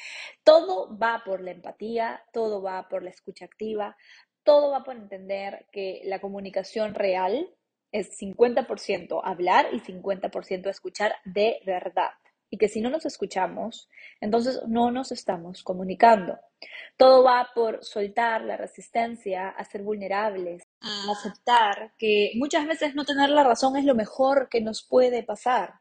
Todo 0.42 0.96
va 0.98 1.22
por 1.24 1.40
la 1.40 1.52
empatía, 1.52 2.22
todo 2.32 2.62
va 2.62 2.88
por 2.88 3.02
la 3.02 3.10
escucha 3.10 3.44
activa, 3.44 3.96
todo 4.44 4.70
va 4.72 4.84
por 4.84 4.96
entender 4.96 5.66
que 5.72 6.02
la 6.04 6.20
comunicación 6.20 6.94
real 6.94 7.48
es 7.92 8.18
50% 8.20 9.20
hablar 9.24 9.66
y 9.72 9.80
50% 9.80 10.68
escuchar 10.68 11.14
de 11.24 11.60
verdad. 11.66 12.10
Y 12.52 12.58
que 12.58 12.68
si 12.68 12.80
no 12.80 12.90
nos 12.90 13.06
escuchamos, 13.06 13.88
entonces 14.20 14.60
no 14.66 14.90
nos 14.90 15.12
estamos 15.12 15.62
comunicando. 15.62 16.36
Todo 16.96 17.22
va 17.22 17.48
por 17.54 17.84
soltar 17.84 18.42
la 18.42 18.56
resistencia 18.56 19.48
a 19.48 19.64
ser 19.64 19.82
vulnerables, 19.82 20.64
a 20.80 21.12
aceptar 21.12 21.92
que 21.96 22.32
muchas 22.34 22.66
veces 22.66 22.96
no 22.96 23.04
tener 23.04 23.30
la 23.30 23.44
razón 23.44 23.76
es 23.76 23.84
lo 23.84 23.94
mejor 23.94 24.48
que 24.48 24.60
nos 24.60 24.82
puede 24.82 25.22
pasar 25.22 25.74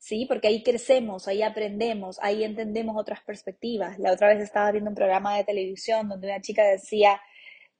¿sí? 0.00 0.24
Porque 0.26 0.48
ahí 0.48 0.62
crecemos, 0.64 1.28
ahí 1.28 1.42
aprendemos, 1.42 2.18
ahí 2.22 2.42
entendemos 2.42 2.96
otras 2.98 3.20
perspectivas. 3.20 3.98
La 3.98 4.12
otra 4.12 4.28
vez 4.28 4.40
estaba 4.40 4.72
viendo 4.72 4.90
un 4.90 4.96
programa 4.96 5.36
de 5.36 5.44
televisión 5.44 6.08
donde 6.08 6.26
una 6.26 6.40
chica 6.40 6.64
decía, 6.64 7.20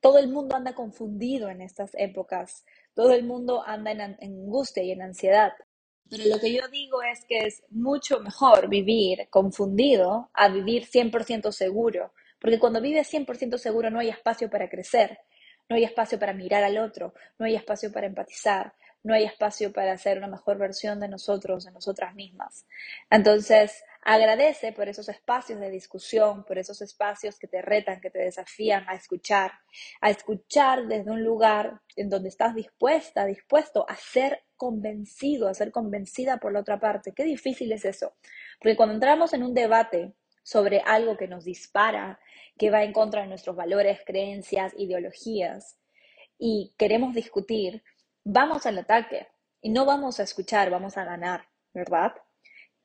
todo 0.00 0.18
el 0.18 0.28
mundo 0.28 0.56
anda 0.56 0.74
confundido 0.74 1.48
en 1.48 1.60
estas 1.60 1.90
épocas, 1.94 2.64
todo 2.94 3.12
el 3.12 3.24
mundo 3.24 3.62
anda 3.66 3.92
en, 3.92 4.00
angustia 4.00 4.82
y 4.82 4.92
en 4.92 5.02
ansiedad. 5.02 5.52
Pero 6.08 6.24
lo 6.26 6.40
que 6.40 6.52
yo 6.52 6.66
digo 6.68 7.02
es 7.02 7.24
que 7.26 7.46
es 7.46 7.62
mucho 7.70 8.18
mejor 8.20 8.68
vivir 8.68 9.28
confundido 9.30 10.30
a 10.32 10.48
vivir 10.48 10.86
100% 10.86 11.52
seguro, 11.52 12.12
porque 12.40 12.58
cuando 12.58 12.80
vives 12.80 13.12
100% 13.12 13.58
seguro 13.58 13.90
no 13.90 14.00
hay 14.00 14.08
espacio 14.08 14.50
para 14.50 14.68
crecer, 14.68 15.18
no 15.68 15.76
hay 15.76 15.84
espacio 15.84 16.18
para 16.18 16.32
mirar 16.32 16.64
al 16.64 16.78
otro, 16.78 17.14
no 17.38 17.46
hay 17.46 17.54
espacio 17.54 17.92
para 17.92 18.06
empatizar, 18.06 18.72
no 19.04 19.14
hay 19.14 19.24
espacio 19.24 19.72
para 19.72 19.92
hacer 19.92 20.18
una 20.18 20.26
mejor 20.26 20.58
versión 20.58 20.98
de 20.98 21.08
nosotros, 21.08 21.64
de 21.64 21.70
nosotras 21.70 22.14
mismas. 22.14 22.66
Entonces, 23.08 23.82
agradece 24.02 24.72
por 24.72 24.88
esos 24.88 25.08
espacios 25.08 25.60
de 25.60 25.70
discusión, 25.70 26.44
por 26.44 26.58
esos 26.58 26.80
espacios 26.82 27.38
que 27.38 27.46
te 27.46 27.62
retan, 27.62 28.00
que 28.00 28.10
te 28.10 28.18
desafían 28.18 28.84
a 28.88 28.94
escuchar, 28.94 29.52
a 30.00 30.10
escuchar 30.10 30.86
desde 30.86 31.10
un 31.10 31.22
lugar 31.22 31.80
en 31.96 32.08
donde 32.08 32.28
estás 32.28 32.54
dispuesta, 32.54 33.26
dispuesto 33.26 33.84
a 33.88 33.96
ser 33.96 34.44
convencido, 34.56 35.48
a 35.48 35.54
ser 35.54 35.70
convencida 35.70 36.38
por 36.38 36.52
la 36.52 36.60
otra 36.60 36.80
parte. 36.80 37.12
Qué 37.12 37.24
difícil 37.24 37.72
es 37.72 37.84
eso. 37.84 38.14
Porque 38.60 38.76
cuando 38.76 38.94
entramos 38.94 39.32
en 39.32 39.42
un 39.42 39.54
debate 39.54 40.14
sobre 40.42 40.80
algo 40.80 41.16
que 41.16 41.28
nos 41.28 41.44
dispara, 41.44 42.18
que 42.58 42.70
va 42.70 42.82
en 42.82 42.92
contra 42.92 43.22
de 43.22 43.28
nuestros 43.28 43.56
valores, 43.56 44.00
creencias, 44.04 44.72
ideologías, 44.76 45.78
y 46.38 46.74
queremos 46.78 47.14
discutir, 47.14 47.82
vamos 48.24 48.64
al 48.64 48.78
ataque 48.78 49.28
y 49.60 49.70
no 49.70 49.84
vamos 49.84 50.20
a 50.20 50.22
escuchar, 50.22 50.70
vamos 50.70 50.96
a 50.96 51.04
ganar, 51.04 51.44
¿verdad? 51.74 52.12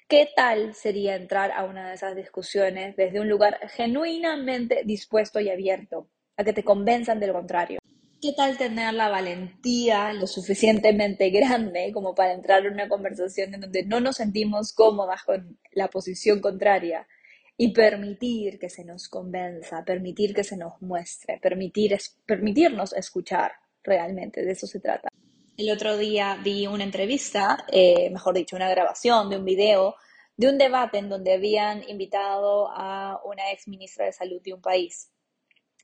¿Qué 0.08 0.30
tal 0.36 0.76
sería 0.76 1.16
entrar 1.16 1.52
a 1.52 1.64
una 1.64 1.88
de 1.88 1.96
esas 1.96 2.16
discusiones 2.16 2.96
desde 2.96 3.20
un 3.20 3.28
lugar 3.28 3.58
genuinamente 3.70 4.84
dispuesto 4.86 5.40
y 5.40 5.50
abierto 5.50 6.12
a 6.38 6.44
que 6.44 6.54
te 6.54 6.64
convenzan 6.64 7.20
del 7.20 7.34
contrario? 7.34 7.80
¿Qué 8.22 8.32
tal 8.34 8.56
tener 8.56 8.94
la 8.94 9.10
valentía 9.10 10.14
lo 10.14 10.28
suficientemente 10.28 11.32
grande 11.32 11.92
como 11.92 12.14
para 12.14 12.34
entrar 12.34 12.64
en 12.68 12.74
una 12.74 12.88
conversación 12.88 13.56
en 13.56 13.62
donde 13.62 13.84
no 13.84 14.00
nos 14.00 14.18
sentimos 14.18 14.74
cómodas 14.74 15.24
con 15.24 15.58
la 15.72 15.88
posición 15.88 16.40
contraria 16.40 17.08
y 17.58 17.74
permitir 17.74 18.60
que 18.60 18.70
se 18.70 18.86
nos 18.86 19.10
convenza, 19.10 19.84
permitir 19.86 20.36
que 20.36 20.44
se 20.44 20.56
nos 20.56 20.80
muestre, 20.84 21.40
permitir, 21.42 21.98
permitirnos 22.28 22.94
escuchar 22.94 23.54
realmente, 23.84 24.46
de 24.46 24.52
eso 24.52 24.68
se 24.68 24.80
trata. 24.80 25.10
El 25.58 25.72
otro 25.72 25.96
día 25.96 26.38
vi 26.44 26.68
una 26.68 26.84
entrevista, 26.84 27.66
eh, 27.72 28.10
mejor 28.10 28.36
dicho, 28.36 28.58
una 28.58 28.70
grabación 28.70 29.30
de 29.30 29.38
un 29.38 29.46
video 29.46 29.96
de 30.36 30.50
un 30.50 30.58
debate 30.58 30.98
en 30.98 31.08
donde 31.08 31.32
habían 31.32 31.88
invitado 31.88 32.68
a 32.70 33.22
una 33.24 33.54
ex 33.54 33.70
ministra 33.70 34.06
de 34.06 34.12
salud 34.12 34.42
de 34.44 34.54
un 34.54 34.62
país. 34.62 35.14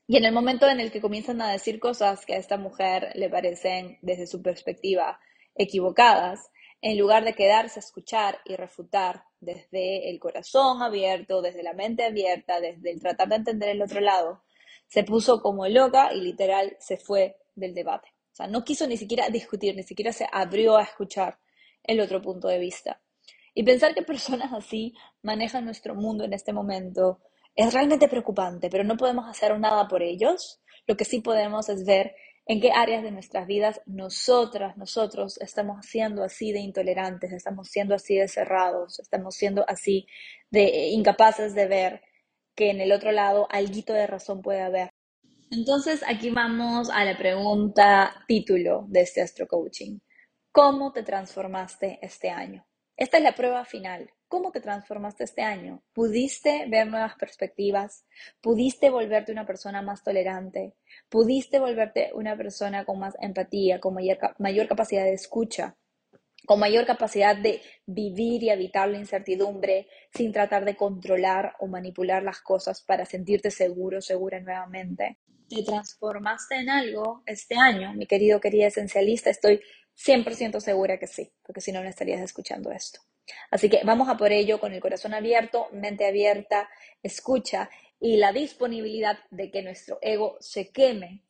Y 0.06 0.18
en 0.18 0.26
el 0.26 0.32
momento 0.32 0.68
en 0.68 0.78
el 0.78 0.92
que 0.92 1.00
comienzan 1.00 1.40
a 1.40 1.50
decir 1.50 1.80
cosas 1.80 2.26
que 2.26 2.34
a 2.34 2.38
esta 2.38 2.58
mujer 2.58 3.12
le 3.14 3.30
parecen 3.30 3.96
desde 4.02 4.26
su 4.26 4.42
perspectiva 4.42 5.18
equivocadas, 5.54 6.50
en 6.82 6.98
lugar 6.98 7.24
de 7.24 7.32
quedarse 7.32 7.78
a 7.78 7.84
escuchar 7.84 8.40
y 8.44 8.56
refutar 8.56 9.24
desde 9.40 10.10
el 10.10 10.18
corazón 10.18 10.82
abierto, 10.82 11.40
desde 11.40 11.62
la 11.62 11.72
mente 11.72 12.04
abierta, 12.04 12.60
desde 12.60 12.90
el 12.90 13.00
tratar 13.00 13.28
de 13.28 13.36
entender 13.36 13.70
el 13.70 13.80
otro 13.80 14.00
lado, 14.00 14.42
se 14.86 15.02
puso 15.02 15.40
como 15.40 15.66
loca 15.66 16.12
y 16.12 16.20
literal 16.20 16.76
se 16.78 16.98
fue 16.98 17.36
del 17.54 17.72
debate. 17.72 18.11
O 18.32 18.34
sea, 18.34 18.46
no 18.46 18.64
quiso 18.64 18.86
ni 18.86 18.96
siquiera 18.96 19.28
discutir, 19.28 19.76
ni 19.76 19.82
siquiera 19.82 20.12
se 20.12 20.26
abrió 20.32 20.76
a 20.76 20.82
escuchar 20.82 21.38
el 21.84 22.00
otro 22.00 22.22
punto 22.22 22.48
de 22.48 22.58
vista. 22.58 23.00
Y 23.54 23.64
pensar 23.64 23.94
que 23.94 24.02
personas 24.02 24.52
así 24.52 24.94
manejan 25.22 25.64
nuestro 25.64 25.94
mundo 25.94 26.24
en 26.24 26.32
este 26.32 26.52
momento 26.52 27.20
es 27.54 27.72
realmente 27.74 28.08
preocupante, 28.08 28.70
pero 28.70 28.84
no 28.84 28.96
podemos 28.96 29.28
hacer 29.28 29.58
nada 29.60 29.86
por 29.88 30.02
ellos. 30.02 30.60
Lo 30.86 30.96
que 30.96 31.04
sí 31.04 31.20
podemos 31.20 31.68
es 31.68 31.84
ver 31.84 32.14
en 32.46 32.60
qué 32.60 32.72
áreas 32.72 33.02
de 33.02 33.10
nuestras 33.12 33.46
vidas 33.46 33.80
nosotras, 33.86 34.76
nosotros 34.76 35.38
estamos 35.40 35.86
siendo 35.86 36.24
así 36.24 36.52
de 36.52 36.60
intolerantes, 36.60 37.32
estamos 37.32 37.68
siendo 37.68 37.94
así 37.94 38.16
de 38.16 38.28
cerrados, 38.28 38.98
estamos 38.98 39.34
siendo 39.36 39.64
así 39.68 40.06
de 40.50 40.88
incapaces 40.88 41.54
de 41.54 41.66
ver 41.66 42.02
que 42.54 42.70
en 42.70 42.80
el 42.80 42.92
otro 42.92 43.12
lado 43.12 43.46
algo 43.50 43.92
de 43.92 44.06
razón 44.06 44.42
puede 44.42 44.62
haber. 44.62 44.90
Entonces 45.54 46.02
aquí 46.08 46.30
vamos 46.30 46.88
a 46.88 47.04
la 47.04 47.14
pregunta 47.18 48.24
título 48.26 48.86
de 48.88 49.02
este 49.02 49.20
Astro 49.20 49.46
Coaching. 49.46 49.98
¿Cómo 50.50 50.94
te 50.94 51.02
transformaste 51.02 51.98
este 52.00 52.30
año? 52.30 52.66
Esta 52.96 53.18
es 53.18 53.22
la 53.22 53.34
prueba 53.34 53.66
final. 53.66 54.10
¿Cómo 54.28 54.50
te 54.50 54.62
transformaste 54.62 55.24
este 55.24 55.42
año? 55.42 55.82
¿Pudiste 55.92 56.64
ver 56.70 56.86
nuevas 56.86 57.16
perspectivas? 57.16 58.06
¿Pudiste 58.40 58.88
volverte 58.88 59.30
una 59.30 59.44
persona 59.44 59.82
más 59.82 60.02
tolerante? 60.02 60.72
¿Pudiste 61.10 61.58
volverte 61.58 62.12
una 62.14 62.34
persona 62.34 62.86
con 62.86 62.98
más 62.98 63.14
empatía, 63.20 63.78
con 63.78 63.92
mayor, 63.92 64.68
capacidad 64.68 65.04
de 65.04 65.12
escucha? 65.12 65.76
con 66.44 66.58
mayor 66.58 66.86
capacidad 66.86 67.36
de 67.36 67.60
vivir 67.86 68.42
y 68.42 68.50
evitar 68.50 68.88
la 68.88 68.98
incertidumbre 68.98 69.86
sin 70.12 70.32
tratar 70.32 70.64
de 70.64 70.74
controlar 70.74 71.54
o 71.60 71.68
manipular 71.68 72.22
las 72.24 72.40
cosas 72.40 72.82
para 72.82 73.04
sentirte 73.04 73.52
seguro, 73.52 74.00
segura 74.00 74.40
nuevamente. 74.40 75.18
¿Te 75.54 75.62
transformaste 75.64 76.54
en 76.54 76.70
algo 76.70 77.22
este 77.26 77.56
año, 77.56 77.92
mi 77.92 78.06
querido, 78.06 78.40
querida 78.40 78.68
esencialista? 78.68 79.28
Estoy 79.28 79.60
100% 79.94 80.60
segura 80.60 80.98
que 80.98 81.06
sí, 81.06 81.30
porque 81.42 81.60
si 81.60 81.72
no, 81.72 81.82
no 81.82 81.90
estarías 81.90 82.22
escuchando 82.22 82.72
esto. 82.72 83.00
Así 83.50 83.68
que 83.68 83.82
vamos 83.84 84.08
a 84.08 84.16
por 84.16 84.32
ello 84.32 84.58
con 84.58 84.72
el 84.72 84.80
corazón 84.80 85.12
abierto, 85.12 85.68
mente 85.72 86.06
abierta, 86.06 86.70
escucha 87.02 87.68
y 88.00 88.16
la 88.16 88.32
disponibilidad 88.32 89.18
de 89.30 89.50
que 89.50 89.62
nuestro 89.62 89.98
ego 90.00 90.38
se 90.40 90.70
queme 90.70 91.22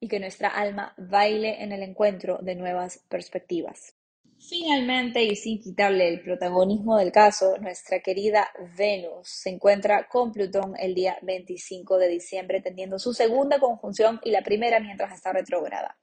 y 0.00 0.08
que 0.08 0.20
nuestra 0.20 0.48
alma 0.48 0.94
baile 0.96 1.62
en 1.62 1.72
el 1.72 1.82
encuentro 1.82 2.38
de 2.40 2.54
nuevas 2.54 3.04
perspectivas. 3.10 3.95
Finalmente, 4.38 5.24
y 5.24 5.34
sin 5.34 5.58
quitarle 5.58 6.08
el 6.08 6.20
protagonismo 6.20 6.98
del 6.98 7.10
caso, 7.10 7.56
nuestra 7.58 8.00
querida 8.00 8.48
Venus 8.76 9.28
se 9.28 9.50
encuentra 9.50 10.06
con 10.08 10.30
Plutón 10.30 10.74
el 10.78 10.94
día 10.94 11.16
25 11.22 11.96
de 11.96 12.08
diciembre, 12.08 12.60
teniendo 12.60 12.98
su 12.98 13.14
segunda 13.14 13.58
conjunción 13.58 14.20
y 14.22 14.30
la 14.30 14.42
primera 14.42 14.78
mientras 14.78 15.12
está 15.14 15.32
retrograda. 15.32 15.98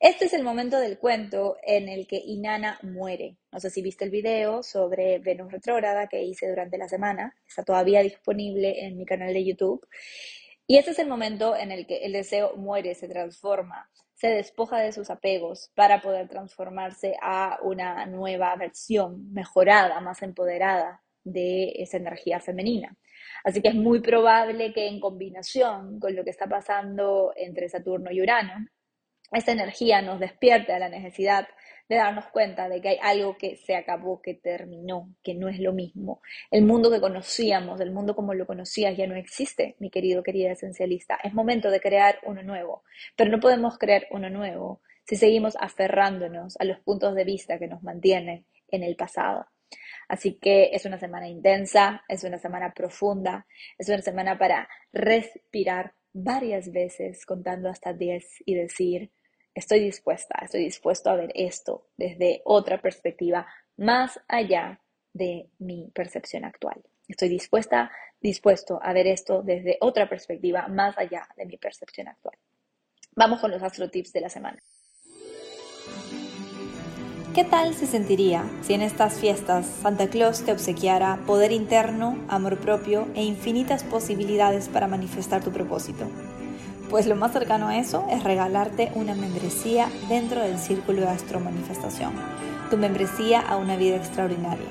Este 0.00 0.24
es 0.24 0.32
el 0.32 0.42
momento 0.42 0.80
del 0.80 0.98
cuento 0.98 1.56
en 1.62 1.88
el 1.88 2.06
que 2.06 2.16
Inanna 2.16 2.78
muere. 2.82 3.36
No 3.52 3.60
sé 3.60 3.70
si 3.70 3.82
viste 3.82 4.04
el 4.04 4.10
video 4.10 4.62
sobre 4.62 5.18
Venus 5.18 5.52
retrógrada 5.52 6.08
que 6.08 6.24
hice 6.24 6.48
durante 6.48 6.78
la 6.78 6.88
semana, 6.88 7.36
está 7.46 7.64
todavía 7.64 8.02
disponible 8.02 8.86
en 8.86 8.96
mi 8.96 9.04
canal 9.04 9.34
de 9.34 9.44
YouTube. 9.44 9.86
Y 10.66 10.78
este 10.78 10.92
es 10.92 10.98
el 10.98 11.06
momento 11.06 11.54
en 11.54 11.70
el 11.70 11.86
que 11.86 11.98
el 11.98 12.12
deseo 12.12 12.56
muere, 12.56 12.94
se 12.94 13.08
transforma 13.08 13.90
se 14.24 14.30
despoja 14.30 14.78
de 14.78 14.90
sus 14.90 15.10
apegos 15.10 15.70
para 15.74 16.00
poder 16.00 16.30
transformarse 16.30 17.14
a 17.20 17.58
una 17.60 18.06
nueva 18.06 18.56
versión 18.56 19.30
mejorada, 19.34 20.00
más 20.00 20.22
empoderada 20.22 21.02
de 21.24 21.74
esa 21.76 21.98
energía 21.98 22.40
femenina. 22.40 22.96
Así 23.44 23.60
que 23.60 23.68
es 23.68 23.74
muy 23.74 24.00
probable 24.00 24.72
que 24.72 24.88
en 24.88 24.98
combinación 24.98 26.00
con 26.00 26.16
lo 26.16 26.24
que 26.24 26.30
está 26.30 26.46
pasando 26.46 27.34
entre 27.36 27.68
Saturno 27.68 28.10
y 28.10 28.22
Urano, 28.22 28.66
esta 29.30 29.52
energía 29.52 30.00
nos 30.00 30.18
despierte 30.20 30.72
a 30.72 30.78
la 30.78 30.88
necesidad 30.88 31.46
de 31.88 31.96
darnos 31.96 32.26
cuenta 32.28 32.68
de 32.68 32.80
que 32.80 32.88
hay 32.90 32.98
algo 33.02 33.36
que 33.36 33.56
se 33.56 33.76
acabó, 33.76 34.22
que 34.22 34.34
terminó, 34.34 35.14
que 35.22 35.34
no 35.34 35.48
es 35.48 35.58
lo 35.58 35.72
mismo. 35.72 36.20
El 36.50 36.64
mundo 36.64 36.90
que 36.90 37.00
conocíamos, 37.00 37.80
el 37.80 37.92
mundo 37.92 38.14
como 38.14 38.34
lo 38.34 38.46
conocías, 38.46 38.96
ya 38.96 39.06
no 39.06 39.14
existe, 39.16 39.76
mi 39.78 39.90
querido, 39.90 40.22
querida 40.22 40.52
esencialista. 40.52 41.18
Es 41.22 41.34
momento 41.34 41.70
de 41.70 41.80
crear 41.80 42.18
uno 42.24 42.42
nuevo, 42.42 42.84
pero 43.16 43.30
no 43.30 43.40
podemos 43.40 43.78
crear 43.78 44.06
uno 44.10 44.30
nuevo 44.30 44.80
si 45.06 45.16
seguimos 45.16 45.56
aferrándonos 45.60 46.56
a 46.58 46.64
los 46.64 46.80
puntos 46.80 47.14
de 47.14 47.24
vista 47.24 47.58
que 47.58 47.68
nos 47.68 47.82
mantienen 47.82 48.46
en 48.68 48.82
el 48.82 48.96
pasado. 48.96 49.46
Así 50.08 50.38
que 50.38 50.70
es 50.72 50.84
una 50.84 50.98
semana 50.98 51.28
intensa, 51.28 52.04
es 52.08 52.24
una 52.24 52.38
semana 52.38 52.72
profunda, 52.74 53.46
es 53.78 53.88
una 53.88 54.02
semana 54.02 54.38
para 54.38 54.68
respirar 54.92 55.94
varias 56.12 56.70
veces 56.72 57.26
contando 57.26 57.68
hasta 57.68 57.92
10 57.92 58.42
y 58.46 58.54
decir, 58.54 59.10
estoy 59.54 59.80
dispuesta, 59.80 60.38
estoy 60.42 60.64
dispuesto 60.64 61.10
a 61.10 61.16
ver 61.16 61.30
esto 61.34 61.86
desde 61.96 62.42
otra 62.44 62.80
perspectiva 62.80 63.46
más 63.76 64.20
allá 64.28 64.80
de 65.12 65.48
mi 65.58 65.90
percepción 65.94 66.44
actual. 66.44 66.82
Estoy 67.06 67.28
dispuesta, 67.28 67.90
dispuesto 68.20 68.80
a 68.82 68.92
ver 68.92 69.06
esto 69.06 69.42
desde 69.42 69.78
otra 69.80 70.08
perspectiva 70.08 70.66
más 70.68 70.98
allá 70.98 71.28
de 71.36 71.46
mi 71.46 71.56
percepción 71.56 72.08
actual. 72.08 72.36
Vamos 73.14 73.40
con 73.40 73.50
los 73.50 73.62
astro 73.62 73.90
tips 73.90 74.12
de 74.12 74.20
la 74.20 74.28
semana. 74.28 74.58
¿Qué 77.34 77.42
tal 77.42 77.74
se 77.74 77.86
sentiría 77.86 78.44
si 78.62 78.74
en 78.74 78.82
estas 78.82 79.18
fiestas 79.18 79.66
Santa 79.66 80.08
Claus 80.08 80.44
te 80.44 80.52
obsequiara 80.52 81.18
poder 81.26 81.50
interno, 81.50 82.24
amor 82.28 82.60
propio 82.60 83.08
e 83.14 83.24
infinitas 83.24 83.82
posibilidades 83.82 84.68
para 84.68 84.86
manifestar 84.86 85.42
tu 85.42 85.50
propósito? 85.50 86.08
Pues 86.90 87.06
lo 87.06 87.16
más 87.16 87.32
cercano 87.32 87.68
a 87.68 87.78
eso 87.78 88.04
es 88.10 88.22
regalarte 88.22 88.92
una 88.94 89.14
membresía 89.14 89.88
dentro 90.08 90.42
del 90.42 90.58
Círculo 90.58 91.00
de 91.00 91.08
Astromanifestación, 91.08 92.12
tu 92.70 92.76
membresía 92.76 93.40
a 93.40 93.56
una 93.56 93.76
vida 93.76 93.96
extraordinaria. 93.96 94.66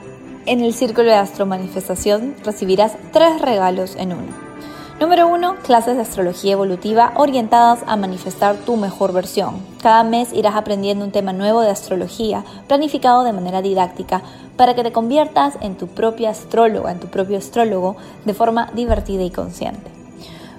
En 0.45 0.62
el 0.62 0.73
Círculo 0.73 1.10
de 1.10 1.15
Astromanifestación 1.15 2.36
recibirás 2.43 2.93
tres 3.12 3.41
regalos 3.41 3.95
en 3.95 4.13
uno. 4.13 4.54
Número 4.99 5.28
uno, 5.28 5.56
clases 5.63 5.95
de 5.95 6.04
astrología 6.04 6.54
evolutiva 6.54 7.13
orientadas 7.15 7.80
a 7.88 7.97
manifestar 7.97 8.56
tu 8.58 8.78
mejor 8.78 9.12
versión. 9.12 9.56
Cada 9.82 10.04
mes 10.04 10.32
irás 10.34 10.56
aprendiendo 10.56 11.04
un 11.04 11.12
tema 11.12 11.34
nuevo 11.34 11.62
de 11.62 11.71
astrología, 11.71 12.45
planificado 12.67 13.23
de 13.23 13.34
manera 13.34 13.62
didáctica, 13.62 14.21
para 14.56 14.76
que 14.76 14.84
te 14.84 14.91
conviertas 14.91 15.58
en 15.62 15.76
tu 15.76 15.88
propia 15.88 16.30
astróloga, 16.30 16.91
en 16.91 16.99
tu 16.99 17.08
propio 17.08 17.38
astrólogo, 17.38 17.97
de 18.23 18.34
forma 18.34 18.69
divertida 18.76 19.23
y 19.23 19.32
consciente. 19.32 19.92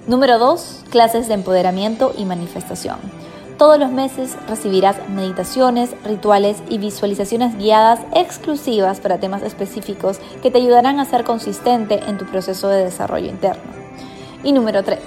Número 0.07 0.37
2. 0.37 0.83
Clases 0.91 1.27
de 1.27 1.33
empoderamiento 1.33 2.13
y 2.15 2.25
manifestación. 2.25 2.97
Todos 3.57 3.79
los 3.79 3.89
meses 3.89 4.37
recibirás 4.47 4.97
meditaciones, 5.09 5.95
rituales 6.03 6.57
y 6.69 6.77
visualizaciones 6.77 7.57
guiadas 7.57 8.01
exclusivas 8.13 8.99
para 8.99 9.17
temas 9.19 9.41
específicos 9.41 10.19
que 10.43 10.51
te 10.51 10.59
ayudarán 10.59 10.99
a 10.99 11.05
ser 11.05 11.23
consistente 11.23 12.03
en 12.07 12.19
tu 12.19 12.25
proceso 12.25 12.67
de 12.67 12.83
desarrollo 12.83 13.31
interno. 13.31 13.63
Y 14.43 14.51
número 14.51 14.83
3. 14.83 14.99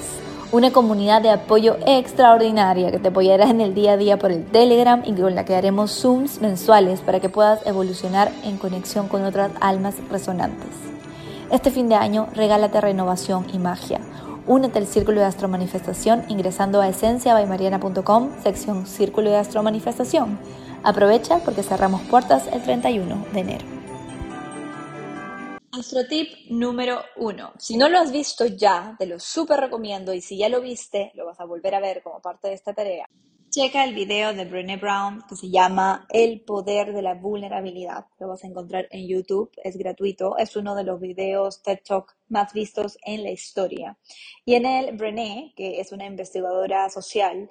Una 0.51 0.73
comunidad 0.73 1.23
de 1.23 1.31
apoyo 1.31 1.77
extraordinaria 1.87 2.91
que 2.91 2.99
te 2.99 3.09
apoyará 3.09 3.49
en 3.51 3.61
el 3.61 3.75
día 3.75 3.93
a 3.93 3.97
día 3.99 4.19
por 4.19 4.33
el 4.33 4.47
Telegram 4.47 5.03
y 5.07 5.13
con 5.13 5.37
la 5.37 5.45
que 5.45 5.55
haremos 5.55 5.93
Zooms 5.93 6.41
mensuales 6.41 7.03
para 7.03 7.21
que 7.21 7.29
puedas 7.29 7.65
evolucionar 7.67 8.33
en 8.43 8.57
conexión 8.57 9.07
con 9.07 9.25
otras 9.25 9.53
almas 9.61 9.95
resonantes. 10.11 10.71
Este 11.53 11.71
fin 11.71 11.89
de 11.89 11.95
año 11.95 12.27
regálate 12.35 12.81
renovación 12.81 13.47
y 13.53 13.59
magia 13.59 14.01
Únete 14.49 14.79
al 14.79 14.87
Círculo 14.87 15.21
de 15.21 15.27
Astromanifestación 15.27 16.25
ingresando 16.29 16.81
a 16.81 16.89
esenciabaymariana.com, 16.89 18.43
sección 18.43 18.87
Círculo 18.87 19.29
de 19.29 19.37
Astromanifestación. 19.37 20.39
Aprovecha 20.83 21.41
porque 21.45 21.63
cerramos 21.63 22.01
puertas 22.09 22.47
el 22.47 22.63
31 22.63 23.27
de 23.35 23.41
enero. 23.41 23.67
Astrotip 25.71 26.51
número 26.51 27.03
uno. 27.17 27.53
Si 27.59 27.77
no 27.77 27.91
lo 27.91 27.99
has 27.99 28.11
visto 28.11 28.47
ya, 28.47 28.97
te 28.99 29.05
lo 29.05 29.21
súper 29.21 29.61
recomiendo 29.61 30.15
y 30.15 30.23
si 30.23 30.39
ya 30.39 30.49
lo 30.49 30.63
viste, 30.63 31.13
lo 31.15 31.27
vas 31.27 31.39
a 31.41 31.45
volver 31.45 31.75
a 31.75 31.81
ver 31.81 32.03
como 32.03 32.23
parte 32.23 32.49
de 32.49 32.55
esta 32.55 32.73
tarea. 32.73 33.07
Checa 33.51 33.85
el 33.85 33.95
video 33.95 34.35
de 34.35 34.45
Brené 34.45 34.77
Brown 34.77 35.23
que 35.27 35.35
se 35.35 35.49
llama 35.49 36.07
El 36.11 36.43
poder 36.43 36.93
de 36.93 37.01
la 37.01 37.15
vulnerabilidad. 37.15 38.05
Lo 38.21 38.29
vas 38.29 38.45
a 38.45 38.47
encontrar 38.47 38.89
en 38.91 39.09
YouTube, 39.09 39.51
es 39.65 39.79
gratuito, 39.79 40.37
es 40.37 40.55
uno 40.55 40.75
de 40.75 40.85
los 40.85 41.01
videos 41.01 41.63
TED 41.63 41.79
Talk 41.83 42.15
más 42.29 42.53
vistos 42.53 42.99
en 43.07 43.23
la 43.23 43.31
historia. 43.31 43.97
Y 44.45 44.55
en 44.55 44.67
él, 44.67 44.95
Brené, 44.99 45.55
que 45.57 45.81
es 45.81 45.93
una 45.93 46.05
investigadora 46.05 46.91
social, 46.91 47.51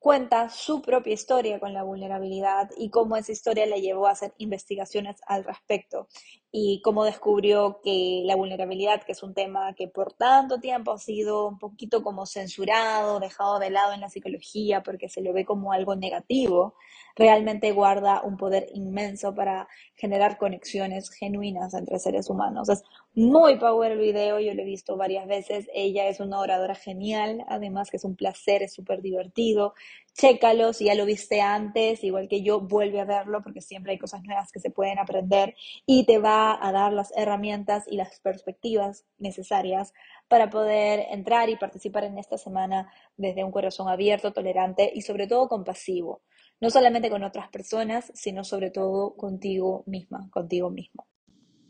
cuenta 0.00 0.48
su 0.48 0.82
propia 0.82 1.14
historia 1.14 1.60
con 1.60 1.72
la 1.72 1.84
vulnerabilidad 1.84 2.70
y 2.76 2.90
cómo 2.90 3.16
esa 3.16 3.30
historia 3.30 3.66
le 3.66 3.80
llevó 3.80 4.08
a 4.08 4.12
hacer 4.12 4.34
investigaciones 4.38 5.20
al 5.28 5.44
respecto 5.44 6.08
y 6.58 6.80
cómo 6.80 7.04
descubrió 7.04 7.80
que 7.82 8.22
la 8.24 8.34
vulnerabilidad, 8.34 9.02
que 9.02 9.12
es 9.12 9.22
un 9.22 9.34
tema 9.34 9.74
que 9.74 9.88
por 9.88 10.14
tanto 10.14 10.58
tiempo 10.58 10.92
ha 10.92 10.98
sido 10.98 11.48
un 11.48 11.58
poquito 11.58 12.02
como 12.02 12.24
censurado, 12.24 13.20
dejado 13.20 13.58
de 13.58 13.68
lado 13.68 13.92
en 13.92 14.00
la 14.00 14.08
psicología 14.08 14.82
porque 14.82 15.10
se 15.10 15.20
lo 15.20 15.34
ve 15.34 15.44
como 15.44 15.72
algo 15.72 15.96
negativo, 15.96 16.74
realmente 17.14 17.72
guarda 17.72 18.22
un 18.22 18.38
poder 18.38 18.68
inmenso 18.72 19.34
para 19.34 19.68
generar 19.96 20.38
conexiones 20.38 21.10
genuinas 21.10 21.74
entre 21.74 21.98
seres 21.98 22.30
humanos. 22.30 22.70
Es 22.70 22.84
muy 23.14 23.58
power 23.58 23.92
el 23.92 23.98
video, 23.98 24.40
yo 24.40 24.54
lo 24.54 24.62
he 24.62 24.64
visto 24.64 24.96
varias 24.96 25.26
veces. 25.26 25.68
Ella 25.74 26.08
es 26.08 26.20
una 26.20 26.40
oradora 26.40 26.74
genial, 26.74 27.44
además 27.48 27.90
que 27.90 27.98
es 27.98 28.04
un 28.04 28.16
placer, 28.16 28.62
es 28.62 28.72
súper 28.72 29.02
divertido. 29.02 29.74
Chécalo, 30.18 30.72
si 30.72 30.86
ya 30.86 30.94
lo 30.94 31.04
viste 31.04 31.42
antes, 31.42 32.02
igual 32.02 32.26
que 32.26 32.42
yo, 32.42 32.60
vuelve 32.62 33.00
a 33.00 33.04
verlo 33.04 33.42
porque 33.42 33.60
siempre 33.60 33.92
hay 33.92 33.98
cosas 33.98 34.22
nuevas 34.22 34.50
que 34.50 34.60
se 34.60 34.70
pueden 34.70 34.98
aprender 34.98 35.54
y 35.84 36.06
te 36.06 36.16
va 36.18 36.58
a 36.66 36.72
dar 36.72 36.94
las 36.94 37.12
herramientas 37.16 37.84
y 37.86 37.96
las 37.96 38.18
perspectivas 38.20 39.04
necesarias 39.18 39.92
para 40.26 40.48
poder 40.48 41.06
entrar 41.10 41.50
y 41.50 41.56
participar 41.56 42.04
en 42.04 42.16
esta 42.16 42.38
semana 42.38 42.90
desde 43.18 43.44
un 43.44 43.52
corazón 43.52 43.90
abierto, 43.90 44.32
tolerante 44.32 44.90
y 44.94 45.02
sobre 45.02 45.26
todo 45.26 45.48
compasivo. 45.48 46.22
No 46.60 46.70
solamente 46.70 47.10
con 47.10 47.22
otras 47.22 47.50
personas, 47.50 48.10
sino 48.14 48.42
sobre 48.42 48.70
todo 48.70 49.16
contigo 49.16 49.84
misma, 49.86 50.30
contigo 50.30 50.70
mismo. 50.70 51.06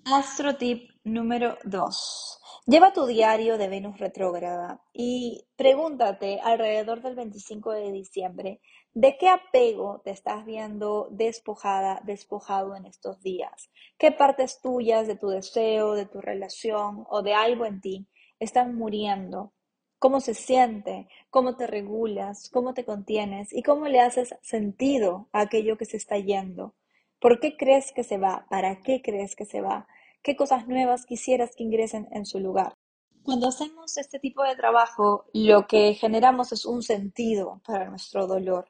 Astro 0.09 0.57
tip 0.57 0.89
número 1.03 1.59
2. 1.65 2.41
Lleva 2.67 2.93
tu 2.93 3.07
diario 3.07 3.59
de 3.59 3.67
Venus 3.67 3.99
retrógrada 3.99 4.81
y 4.93 5.49
pregúntate 5.57 6.39
alrededor 6.45 7.03
del 7.03 7.17
25 7.17 7.73
de 7.73 7.91
diciembre 7.91 8.61
de 8.95 9.17
qué 9.19 9.29
apego 9.29 10.03
te 10.05 10.13
estás 10.13 10.47
viendo 10.47 11.09
despojada, 11.11 12.01
despojado 12.05 12.77
en 12.77 12.87
estos 12.87 13.21
días. 13.21 13.69
¿Qué 13.99 14.13
partes 14.13 14.61
tuyas 14.61 15.09
de 15.09 15.17
tu 15.17 15.27
deseo, 15.27 15.95
de 15.95 16.07
tu 16.07 16.21
relación 16.21 17.05
o 17.11 17.23
de 17.23 17.35
algo 17.35 17.67
en 17.67 17.81
ti 17.81 18.07
están 18.39 18.77
muriendo, 18.77 19.55
cómo 19.99 20.21
se 20.21 20.35
siente, 20.35 21.09
cómo 21.31 21.57
te 21.57 21.67
regulas, 21.67 22.49
cómo 22.51 22.75
te 22.75 22.85
contienes 22.85 23.53
y 23.53 23.65
cómo 23.65 23.89
le 23.89 23.99
haces 23.99 24.37
sentido 24.41 25.29
a 25.33 25.41
aquello 25.41 25.77
que 25.77 25.85
se 25.85 25.97
está 25.97 26.17
yendo. 26.17 26.77
¿Por 27.19 27.41
qué 27.41 27.57
crees 27.57 27.91
que 27.93 28.05
se 28.05 28.19
va? 28.19 28.47
¿Para 28.51 28.83
qué 28.83 29.03
crees 29.03 29.35
que 29.35 29.47
se 29.47 29.61
va? 29.61 29.89
¿Qué 30.27 30.35
cosas 30.35 30.67
nuevas 30.67 31.07
quisieras 31.07 31.55
que 31.55 31.63
ingresen 31.63 32.09
en 32.11 32.27
su 32.27 32.41
lugar? 32.41 32.75
Cuando 33.23 33.47
hacemos 33.47 33.97
este 33.97 34.19
tipo 34.19 34.43
de 34.43 34.57
trabajo, 34.57 35.27
lo 35.33 35.69
que 35.69 35.95
generamos 35.95 36.51
es 36.51 36.67
un 36.67 36.83
sentido 36.83 37.63
para 37.65 37.89
nuestro 37.89 38.27
dolor, 38.27 38.69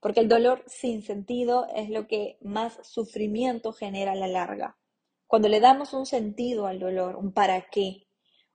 porque 0.00 0.18
el 0.18 0.28
dolor 0.28 0.64
sin 0.66 1.04
sentido 1.04 1.68
es 1.72 1.88
lo 1.88 2.08
que 2.08 2.36
más 2.40 2.80
sufrimiento 2.82 3.72
genera 3.72 4.10
a 4.10 4.16
la 4.16 4.26
larga. 4.26 4.76
Cuando 5.28 5.48
le 5.48 5.60
damos 5.60 5.92
un 5.92 6.04
sentido 6.04 6.66
al 6.66 6.80
dolor, 6.80 7.14
un 7.14 7.30
para 7.30 7.68
qué, 7.70 8.08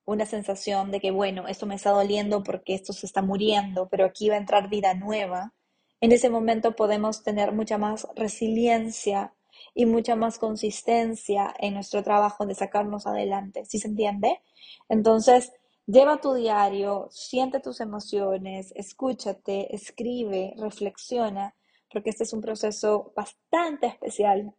una 0.04 0.26
sensación 0.26 0.92
de 0.92 1.00
que, 1.00 1.12
bueno, 1.12 1.48
esto 1.48 1.66
me 1.66 1.76
está 1.76 1.92
doliendo 1.92 2.44
porque 2.44 2.74
esto 2.74 2.92
se 2.92 3.06
está 3.06 3.22
muriendo, 3.22 3.88
pero 3.88 4.04
aquí 4.04 4.28
va 4.28 4.36
a 4.36 4.40
entrar 4.40 4.70
vida 4.70 4.94
nueva, 4.96 5.54
en 6.02 6.12
ese 6.12 6.30
momento 6.30 6.76
podemos 6.76 7.24
tener 7.24 7.54
mucha 7.54 7.78
más 7.78 8.06
resiliencia 8.18 9.34
y 9.74 9.86
mucha 9.86 10.16
más 10.16 10.38
consistencia 10.40 11.54
en 11.60 11.74
nuestro 11.74 12.04
trabajo 12.04 12.46
de 12.46 12.56
sacarnos 12.56 13.08
adelante. 13.08 13.66
¿Sí 13.66 13.80
se 13.80 13.88
entiende? 13.88 14.42
Entonces, 14.90 15.52
lleva 15.86 16.22
tu 16.22 16.34
diario, 16.34 17.08
siente 17.12 17.60
tus 17.60 17.82
emociones, 17.82 18.72
escúchate, 18.76 19.76
escribe, 19.76 20.54
reflexiona, 20.58 21.56
porque 21.92 22.10
este 22.12 22.24
es 22.24 22.34
un 22.34 22.42
proceso 22.42 23.14
bastante 23.16 23.88
especial 23.88 24.54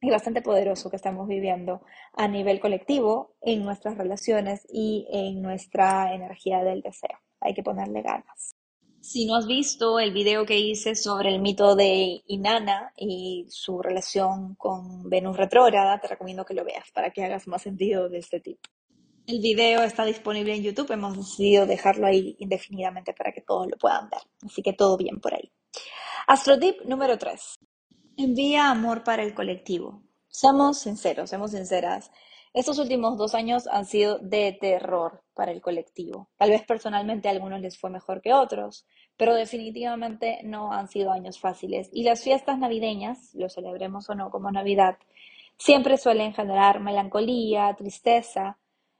y 0.00 0.10
bastante 0.10 0.42
poderoso 0.42 0.90
que 0.90 0.96
estamos 0.96 1.26
viviendo 1.28 1.82
a 2.12 2.28
nivel 2.28 2.60
colectivo 2.60 3.36
en 3.40 3.64
nuestras 3.64 3.96
relaciones 3.96 4.66
y 4.68 5.06
en 5.10 5.40
nuestra 5.42 6.14
energía 6.14 6.62
del 6.62 6.82
deseo. 6.82 7.18
Hay 7.40 7.54
que 7.54 7.62
ponerle 7.62 8.02
ganas. 8.02 8.53
Si 9.04 9.26
no 9.26 9.36
has 9.36 9.46
visto 9.46 10.00
el 10.00 10.14
video 10.14 10.46
que 10.46 10.58
hice 10.58 10.94
sobre 10.94 11.28
el 11.28 11.38
mito 11.38 11.76
de 11.76 12.22
Inanna 12.26 12.90
y 12.96 13.44
su 13.50 13.82
relación 13.82 14.54
con 14.54 15.10
Venus 15.10 15.36
retrógrada, 15.36 16.00
te 16.00 16.08
recomiendo 16.08 16.46
que 16.46 16.54
lo 16.54 16.64
veas 16.64 16.90
para 16.90 17.10
que 17.10 17.22
hagas 17.22 17.46
más 17.46 17.60
sentido 17.60 18.08
de 18.08 18.16
este 18.16 18.40
tipo. 18.40 18.62
El 19.26 19.42
video 19.42 19.82
está 19.82 20.06
disponible 20.06 20.54
en 20.54 20.62
YouTube, 20.62 20.90
hemos 20.90 21.18
decidido 21.18 21.66
dejarlo 21.66 22.06
ahí 22.06 22.34
indefinidamente 22.38 23.12
para 23.12 23.30
que 23.32 23.42
todos 23.42 23.68
lo 23.68 23.76
puedan 23.76 24.08
ver. 24.08 24.22
Así 24.42 24.62
que 24.62 24.72
todo 24.72 24.96
bien 24.96 25.20
por 25.20 25.34
ahí. 25.34 25.52
Astrotip 26.26 26.80
número 26.86 27.18
3. 27.18 27.56
Envía 28.16 28.70
amor 28.70 29.04
para 29.04 29.22
el 29.22 29.34
colectivo. 29.34 30.02
Seamos 30.28 30.78
sinceros, 30.78 31.28
seamos 31.28 31.50
sinceras. 31.50 32.10
Estos 32.54 32.78
últimos 32.78 33.18
dos 33.18 33.34
años 33.34 33.66
han 33.66 33.84
sido 33.84 34.20
de 34.20 34.56
terror 34.60 35.24
para 35.34 35.50
el 35.50 35.60
colectivo. 35.60 36.28
Tal 36.36 36.50
vez 36.50 36.62
personalmente 36.62 37.26
a 37.26 37.32
algunos 37.32 37.60
les 37.60 37.76
fue 37.76 37.90
mejor 37.90 38.22
que 38.22 38.32
otros, 38.32 38.86
pero 39.16 39.34
definitivamente 39.34 40.38
no 40.44 40.72
han 40.72 40.86
sido 40.86 41.10
años 41.10 41.40
fáciles. 41.40 41.90
Y 41.92 42.04
las 42.04 42.22
fiestas 42.22 42.56
navideñas, 42.60 43.34
lo 43.34 43.48
celebremos 43.48 44.08
o 44.08 44.14
no 44.14 44.30
como 44.30 44.52
Navidad, 44.52 44.98
siempre 45.58 45.96
suelen 45.96 46.32
generar 46.32 46.78
melancolía, 46.78 47.74
tristeza, 47.76 48.56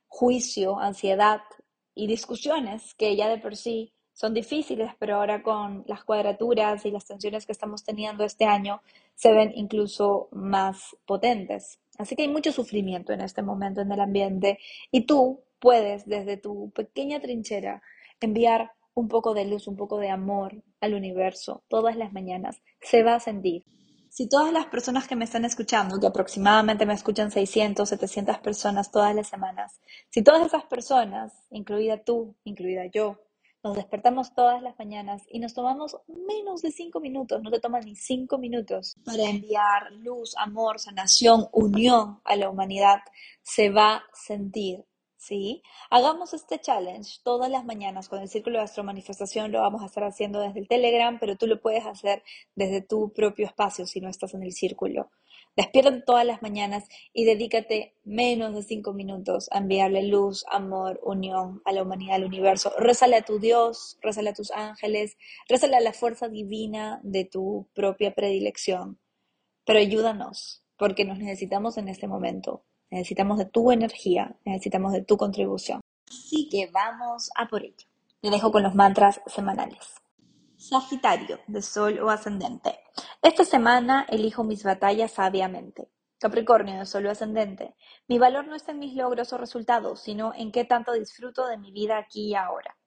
juicio, 0.08 0.80
ansiedad 0.80 1.42
y 1.94 2.08
discusiones 2.08 2.92
que 2.96 3.14
ya 3.14 3.28
de 3.28 3.38
por 3.38 3.54
sí 3.54 3.92
son 4.12 4.34
difíciles, 4.34 4.90
pero 4.98 5.14
ahora 5.14 5.44
con 5.44 5.84
las 5.86 6.02
cuadraturas 6.02 6.84
y 6.86 6.90
las 6.90 7.04
tensiones 7.04 7.46
que 7.46 7.52
estamos 7.52 7.84
teniendo 7.84 8.24
este 8.24 8.46
año 8.46 8.82
se 9.14 9.32
ven 9.32 9.52
incluso 9.54 10.28
más 10.32 10.96
potentes. 11.06 11.78
Así 11.98 12.16
que 12.16 12.22
hay 12.22 12.28
mucho 12.28 12.52
sufrimiento 12.52 13.12
en 13.12 13.20
este 13.20 13.42
momento 13.42 13.80
en 13.80 13.92
el 13.92 14.00
ambiente 14.00 14.58
y 14.90 15.06
tú 15.06 15.44
puedes 15.58 16.06
desde 16.06 16.36
tu 16.36 16.70
pequeña 16.70 17.20
trinchera 17.20 17.82
enviar 18.20 18.72
un 18.94 19.08
poco 19.08 19.34
de 19.34 19.44
luz, 19.44 19.66
un 19.66 19.76
poco 19.76 19.98
de 19.98 20.10
amor 20.10 20.62
al 20.80 20.94
universo 20.94 21.64
todas 21.68 21.96
las 21.96 22.12
mañanas. 22.12 22.62
Se 22.80 23.02
va 23.02 23.16
a 23.16 23.20
sentir. 23.20 23.64
Si 24.08 24.28
todas 24.28 24.52
las 24.52 24.66
personas 24.66 25.08
que 25.08 25.16
me 25.16 25.24
están 25.24 25.44
escuchando, 25.44 25.98
que 25.98 26.06
aproximadamente 26.06 26.86
me 26.86 26.94
escuchan 26.94 27.32
600, 27.32 27.88
700 27.88 28.38
personas 28.38 28.92
todas 28.92 29.12
las 29.12 29.26
semanas, 29.26 29.80
si 30.10 30.22
todas 30.22 30.46
esas 30.46 30.64
personas, 30.66 31.32
incluida 31.50 32.04
tú, 32.04 32.36
incluida 32.44 32.86
yo, 32.86 33.23
nos 33.64 33.74
despertamos 33.76 34.34
todas 34.34 34.62
las 34.62 34.78
mañanas 34.78 35.22
y 35.30 35.40
nos 35.40 35.54
tomamos 35.54 35.96
menos 36.06 36.60
de 36.60 36.70
cinco 36.70 37.00
minutos, 37.00 37.42
no 37.42 37.50
te 37.50 37.60
toman 37.60 37.84
ni 37.84 37.96
cinco 37.96 38.36
minutos 38.36 38.94
para 39.04 39.24
enviar 39.24 39.90
luz, 39.92 40.34
amor, 40.36 40.78
sanación, 40.78 41.48
unión 41.50 42.20
a 42.24 42.36
la 42.36 42.50
humanidad. 42.50 42.98
Se 43.42 43.70
va 43.70 43.96
a 43.96 44.02
sentir 44.12 44.84
¿sí? 45.24 45.62
Hagamos 45.90 46.34
este 46.34 46.60
challenge 46.60 47.20
todas 47.24 47.50
las 47.50 47.64
mañanas 47.64 48.08
con 48.08 48.20
el 48.20 48.28
Círculo 48.28 48.58
de 48.58 48.64
Astromanifestación, 48.64 49.52
lo 49.52 49.60
vamos 49.62 49.82
a 49.82 49.86
estar 49.86 50.04
haciendo 50.04 50.40
desde 50.40 50.60
el 50.60 50.68
Telegram, 50.68 51.18
pero 51.18 51.36
tú 51.36 51.46
lo 51.46 51.60
puedes 51.60 51.86
hacer 51.86 52.22
desde 52.54 52.82
tu 52.82 53.12
propio 53.12 53.46
espacio 53.46 53.86
si 53.86 54.00
no 54.00 54.10
estás 54.10 54.34
en 54.34 54.42
el 54.42 54.52
círculo. 54.52 55.10
Despierta 55.56 56.04
todas 56.04 56.26
las 56.26 56.42
mañanas 56.42 56.88
y 57.12 57.24
dedícate 57.24 57.94
menos 58.04 58.54
de 58.54 58.62
cinco 58.64 58.92
minutos 58.92 59.48
a 59.52 59.58
enviarle 59.58 60.02
luz, 60.02 60.44
amor, 60.50 60.98
unión 61.04 61.62
a 61.64 61.72
la 61.72 61.82
humanidad, 61.82 62.16
al 62.16 62.24
universo. 62.24 62.72
Rézale 62.76 63.16
a 63.16 63.22
tu 63.22 63.38
Dios, 63.38 63.96
rézale 64.02 64.30
a 64.30 64.34
tus 64.34 64.50
ángeles, 64.50 65.16
rézale 65.48 65.76
a 65.76 65.80
la 65.80 65.92
fuerza 65.92 66.28
divina 66.28 67.00
de 67.04 67.24
tu 67.24 67.68
propia 67.72 68.14
predilección. 68.14 68.98
Pero 69.64 69.78
ayúdanos, 69.78 70.64
porque 70.76 71.04
nos 71.04 71.18
necesitamos 71.18 71.78
en 71.78 71.88
este 71.88 72.08
momento. 72.08 72.64
Necesitamos 72.90 73.38
de 73.38 73.46
tu 73.46 73.70
energía, 73.70 74.36
necesitamos 74.44 74.92
de 74.92 75.02
tu 75.02 75.16
contribución. 75.16 75.80
Así 76.08 76.48
que 76.48 76.68
vamos 76.72 77.30
a 77.36 77.46
por 77.46 77.62
ello. 77.64 77.86
Te 78.20 78.30
dejo 78.30 78.50
con 78.50 78.64
los 78.64 78.74
mantras 78.74 79.20
semanales. 79.26 80.03
Sagitario, 80.64 81.40
de 81.46 81.60
Sol 81.60 81.98
o 82.00 82.08
Ascendente. 82.08 82.80
Esta 83.20 83.44
semana 83.44 84.06
elijo 84.08 84.44
mis 84.44 84.64
batallas 84.64 85.12
sabiamente. 85.12 85.90
Capricornio, 86.18 86.78
de 86.78 86.86
Sol 86.86 87.04
o 87.04 87.10
Ascendente. 87.10 87.76
Mi 88.08 88.18
valor 88.18 88.46
no 88.46 88.54
está 88.54 88.72
en 88.72 88.78
mis 88.78 88.94
logros 88.94 89.30
o 89.34 89.36
resultados, 89.36 90.00
sino 90.00 90.32
en 90.34 90.52
qué 90.52 90.64
tanto 90.64 90.92
disfruto 90.92 91.46
de 91.46 91.58
mi 91.58 91.70
vida 91.70 91.98
aquí 91.98 92.28
y 92.30 92.34
ahora. 92.34 92.78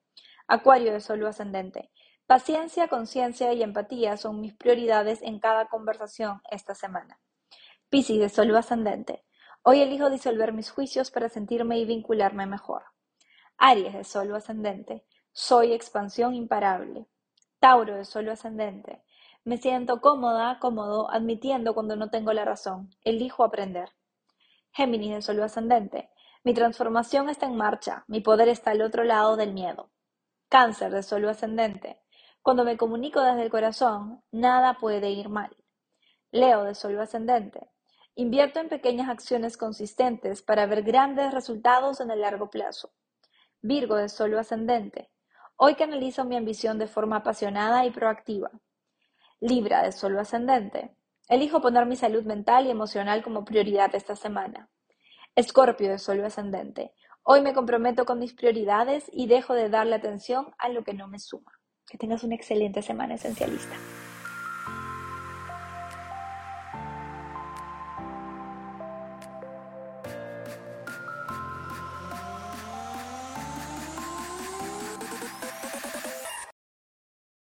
Acuario, 0.48 0.92
de 0.92 1.00
Sol 1.00 1.22
o 1.22 1.28
Ascendente. 1.28 1.92
Paciencia, 2.26 2.88
conciencia 2.88 3.52
y 3.52 3.62
empatía 3.62 4.16
son 4.16 4.40
mis 4.40 4.54
prioridades 4.54 5.22
en 5.22 5.38
cada 5.38 5.68
conversación 5.68 6.42
esta 6.50 6.74
semana. 6.74 7.20
Piscis, 7.90 8.18
de 8.18 8.28
Sol 8.28 8.50
o 8.50 8.58
Ascendente. 8.58 9.24
Hoy 9.62 9.82
elijo 9.82 10.10
disolver 10.10 10.52
mis 10.52 10.72
juicios 10.72 11.12
para 11.12 11.28
sentirme 11.28 11.78
y 11.78 11.84
vincularme 11.84 12.44
mejor. 12.44 12.82
Aries, 13.56 13.94
de 13.94 14.02
Sol 14.02 14.32
o 14.32 14.34
Ascendente. 14.34 15.06
Soy 15.30 15.72
expansión 15.72 16.34
imparable. 16.34 17.06
Tauro 17.60 17.96
de 17.96 18.04
Sol 18.04 18.28
ascendente. 18.28 19.02
Me 19.44 19.56
siento 19.56 20.00
cómoda, 20.00 20.58
cómodo, 20.60 21.10
admitiendo 21.10 21.74
cuando 21.74 21.96
no 21.96 22.08
tengo 22.08 22.32
la 22.32 22.44
razón. 22.44 22.90
Elijo 23.02 23.42
aprender. 23.42 23.90
Géminis 24.70 25.14
de 25.14 25.22
Sol 25.22 25.42
ascendente. 25.42 26.10
Mi 26.44 26.54
transformación 26.54 27.28
está 27.28 27.46
en 27.46 27.56
marcha. 27.56 28.04
Mi 28.06 28.20
poder 28.20 28.48
está 28.48 28.70
al 28.70 28.82
otro 28.82 29.02
lado 29.02 29.36
del 29.36 29.52
miedo. 29.52 29.90
Cáncer 30.48 30.92
de 30.92 31.02
Sol 31.02 31.28
ascendente. 31.28 32.00
Cuando 32.42 32.64
me 32.64 32.76
comunico 32.76 33.20
desde 33.20 33.42
el 33.42 33.50
corazón, 33.50 34.22
nada 34.30 34.74
puede 34.74 35.10
ir 35.10 35.28
mal. 35.28 35.56
Leo 36.30 36.62
de 36.62 36.76
Sol 36.76 36.98
ascendente. 37.00 37.68
Invierto 38.14 38.60
en 38.60 38.68
pequeñas 38.68 39.08
acciones 39.08 39.56
consistentes 39.56 40.42
para 40.42 40.66
ver 40.66 40.82
grandes 40.82 41.34
resultados 41.34 42.00
en 42.00 42.10
el 42.12 42.20
largo 42.20 42.50
plazo. 42.50 42.92
Virgo 43.62 43.96
de 43.96 44.08
Sol 44.08 44.38
ascendente. 44.38 45.10
Hoy 45.60 45.74
canalizo 45.74 46.24
mi 46.24 46.36
ambición 46.36 46.78
de 46.78 46.86
forma 46.86 47.16
apasionada 47.16 47.84
y 47.84 47.90
proactiva. 47.90 48.52
Libra 49.40 49.82
de 49.82 49.90
Sol 49.90 50.16
ascendente. 50.16 50.94
Elijo 51.28 51.60
poner 51.60 51.84
mi 51.84 51.96
salud 51.96 52.22
mental 52.22 52.66
y 52.66 52.70
emocional 52.70 53.24
como 53.24 53.44
prioridad 53.44 53.92
esta 53.96 54.14
semana. 54.14 54.70
Escorpio 55.34 55.90
de 55.90 55.98
Sol 55.98 56.24
ascendente. 56.24 56.92
Hoy 57.24 57.40
me 57.40 57.54
comprometo 57.54 58.06
con 58.06 58.20
mis 58.20 58.34
prioridades 58.34 59.10
y 59.12 59.26
dejo 59.26 59.52
de 59.52 59.68
darle 59.68 59.96
atención 59.96 60.54
a 60.58 60.68
lo 60.68 60.84
que 60.84 60.94
no 60.94 61.08
me 61.08 61.18
suma. 61.18 61.50
Que 61.88 61.98
tengas 61.98 62.22
una 62.22 62.36
excelente 62.36 62.80
semana 62.80 63.16
esencialista. 63.16 63.74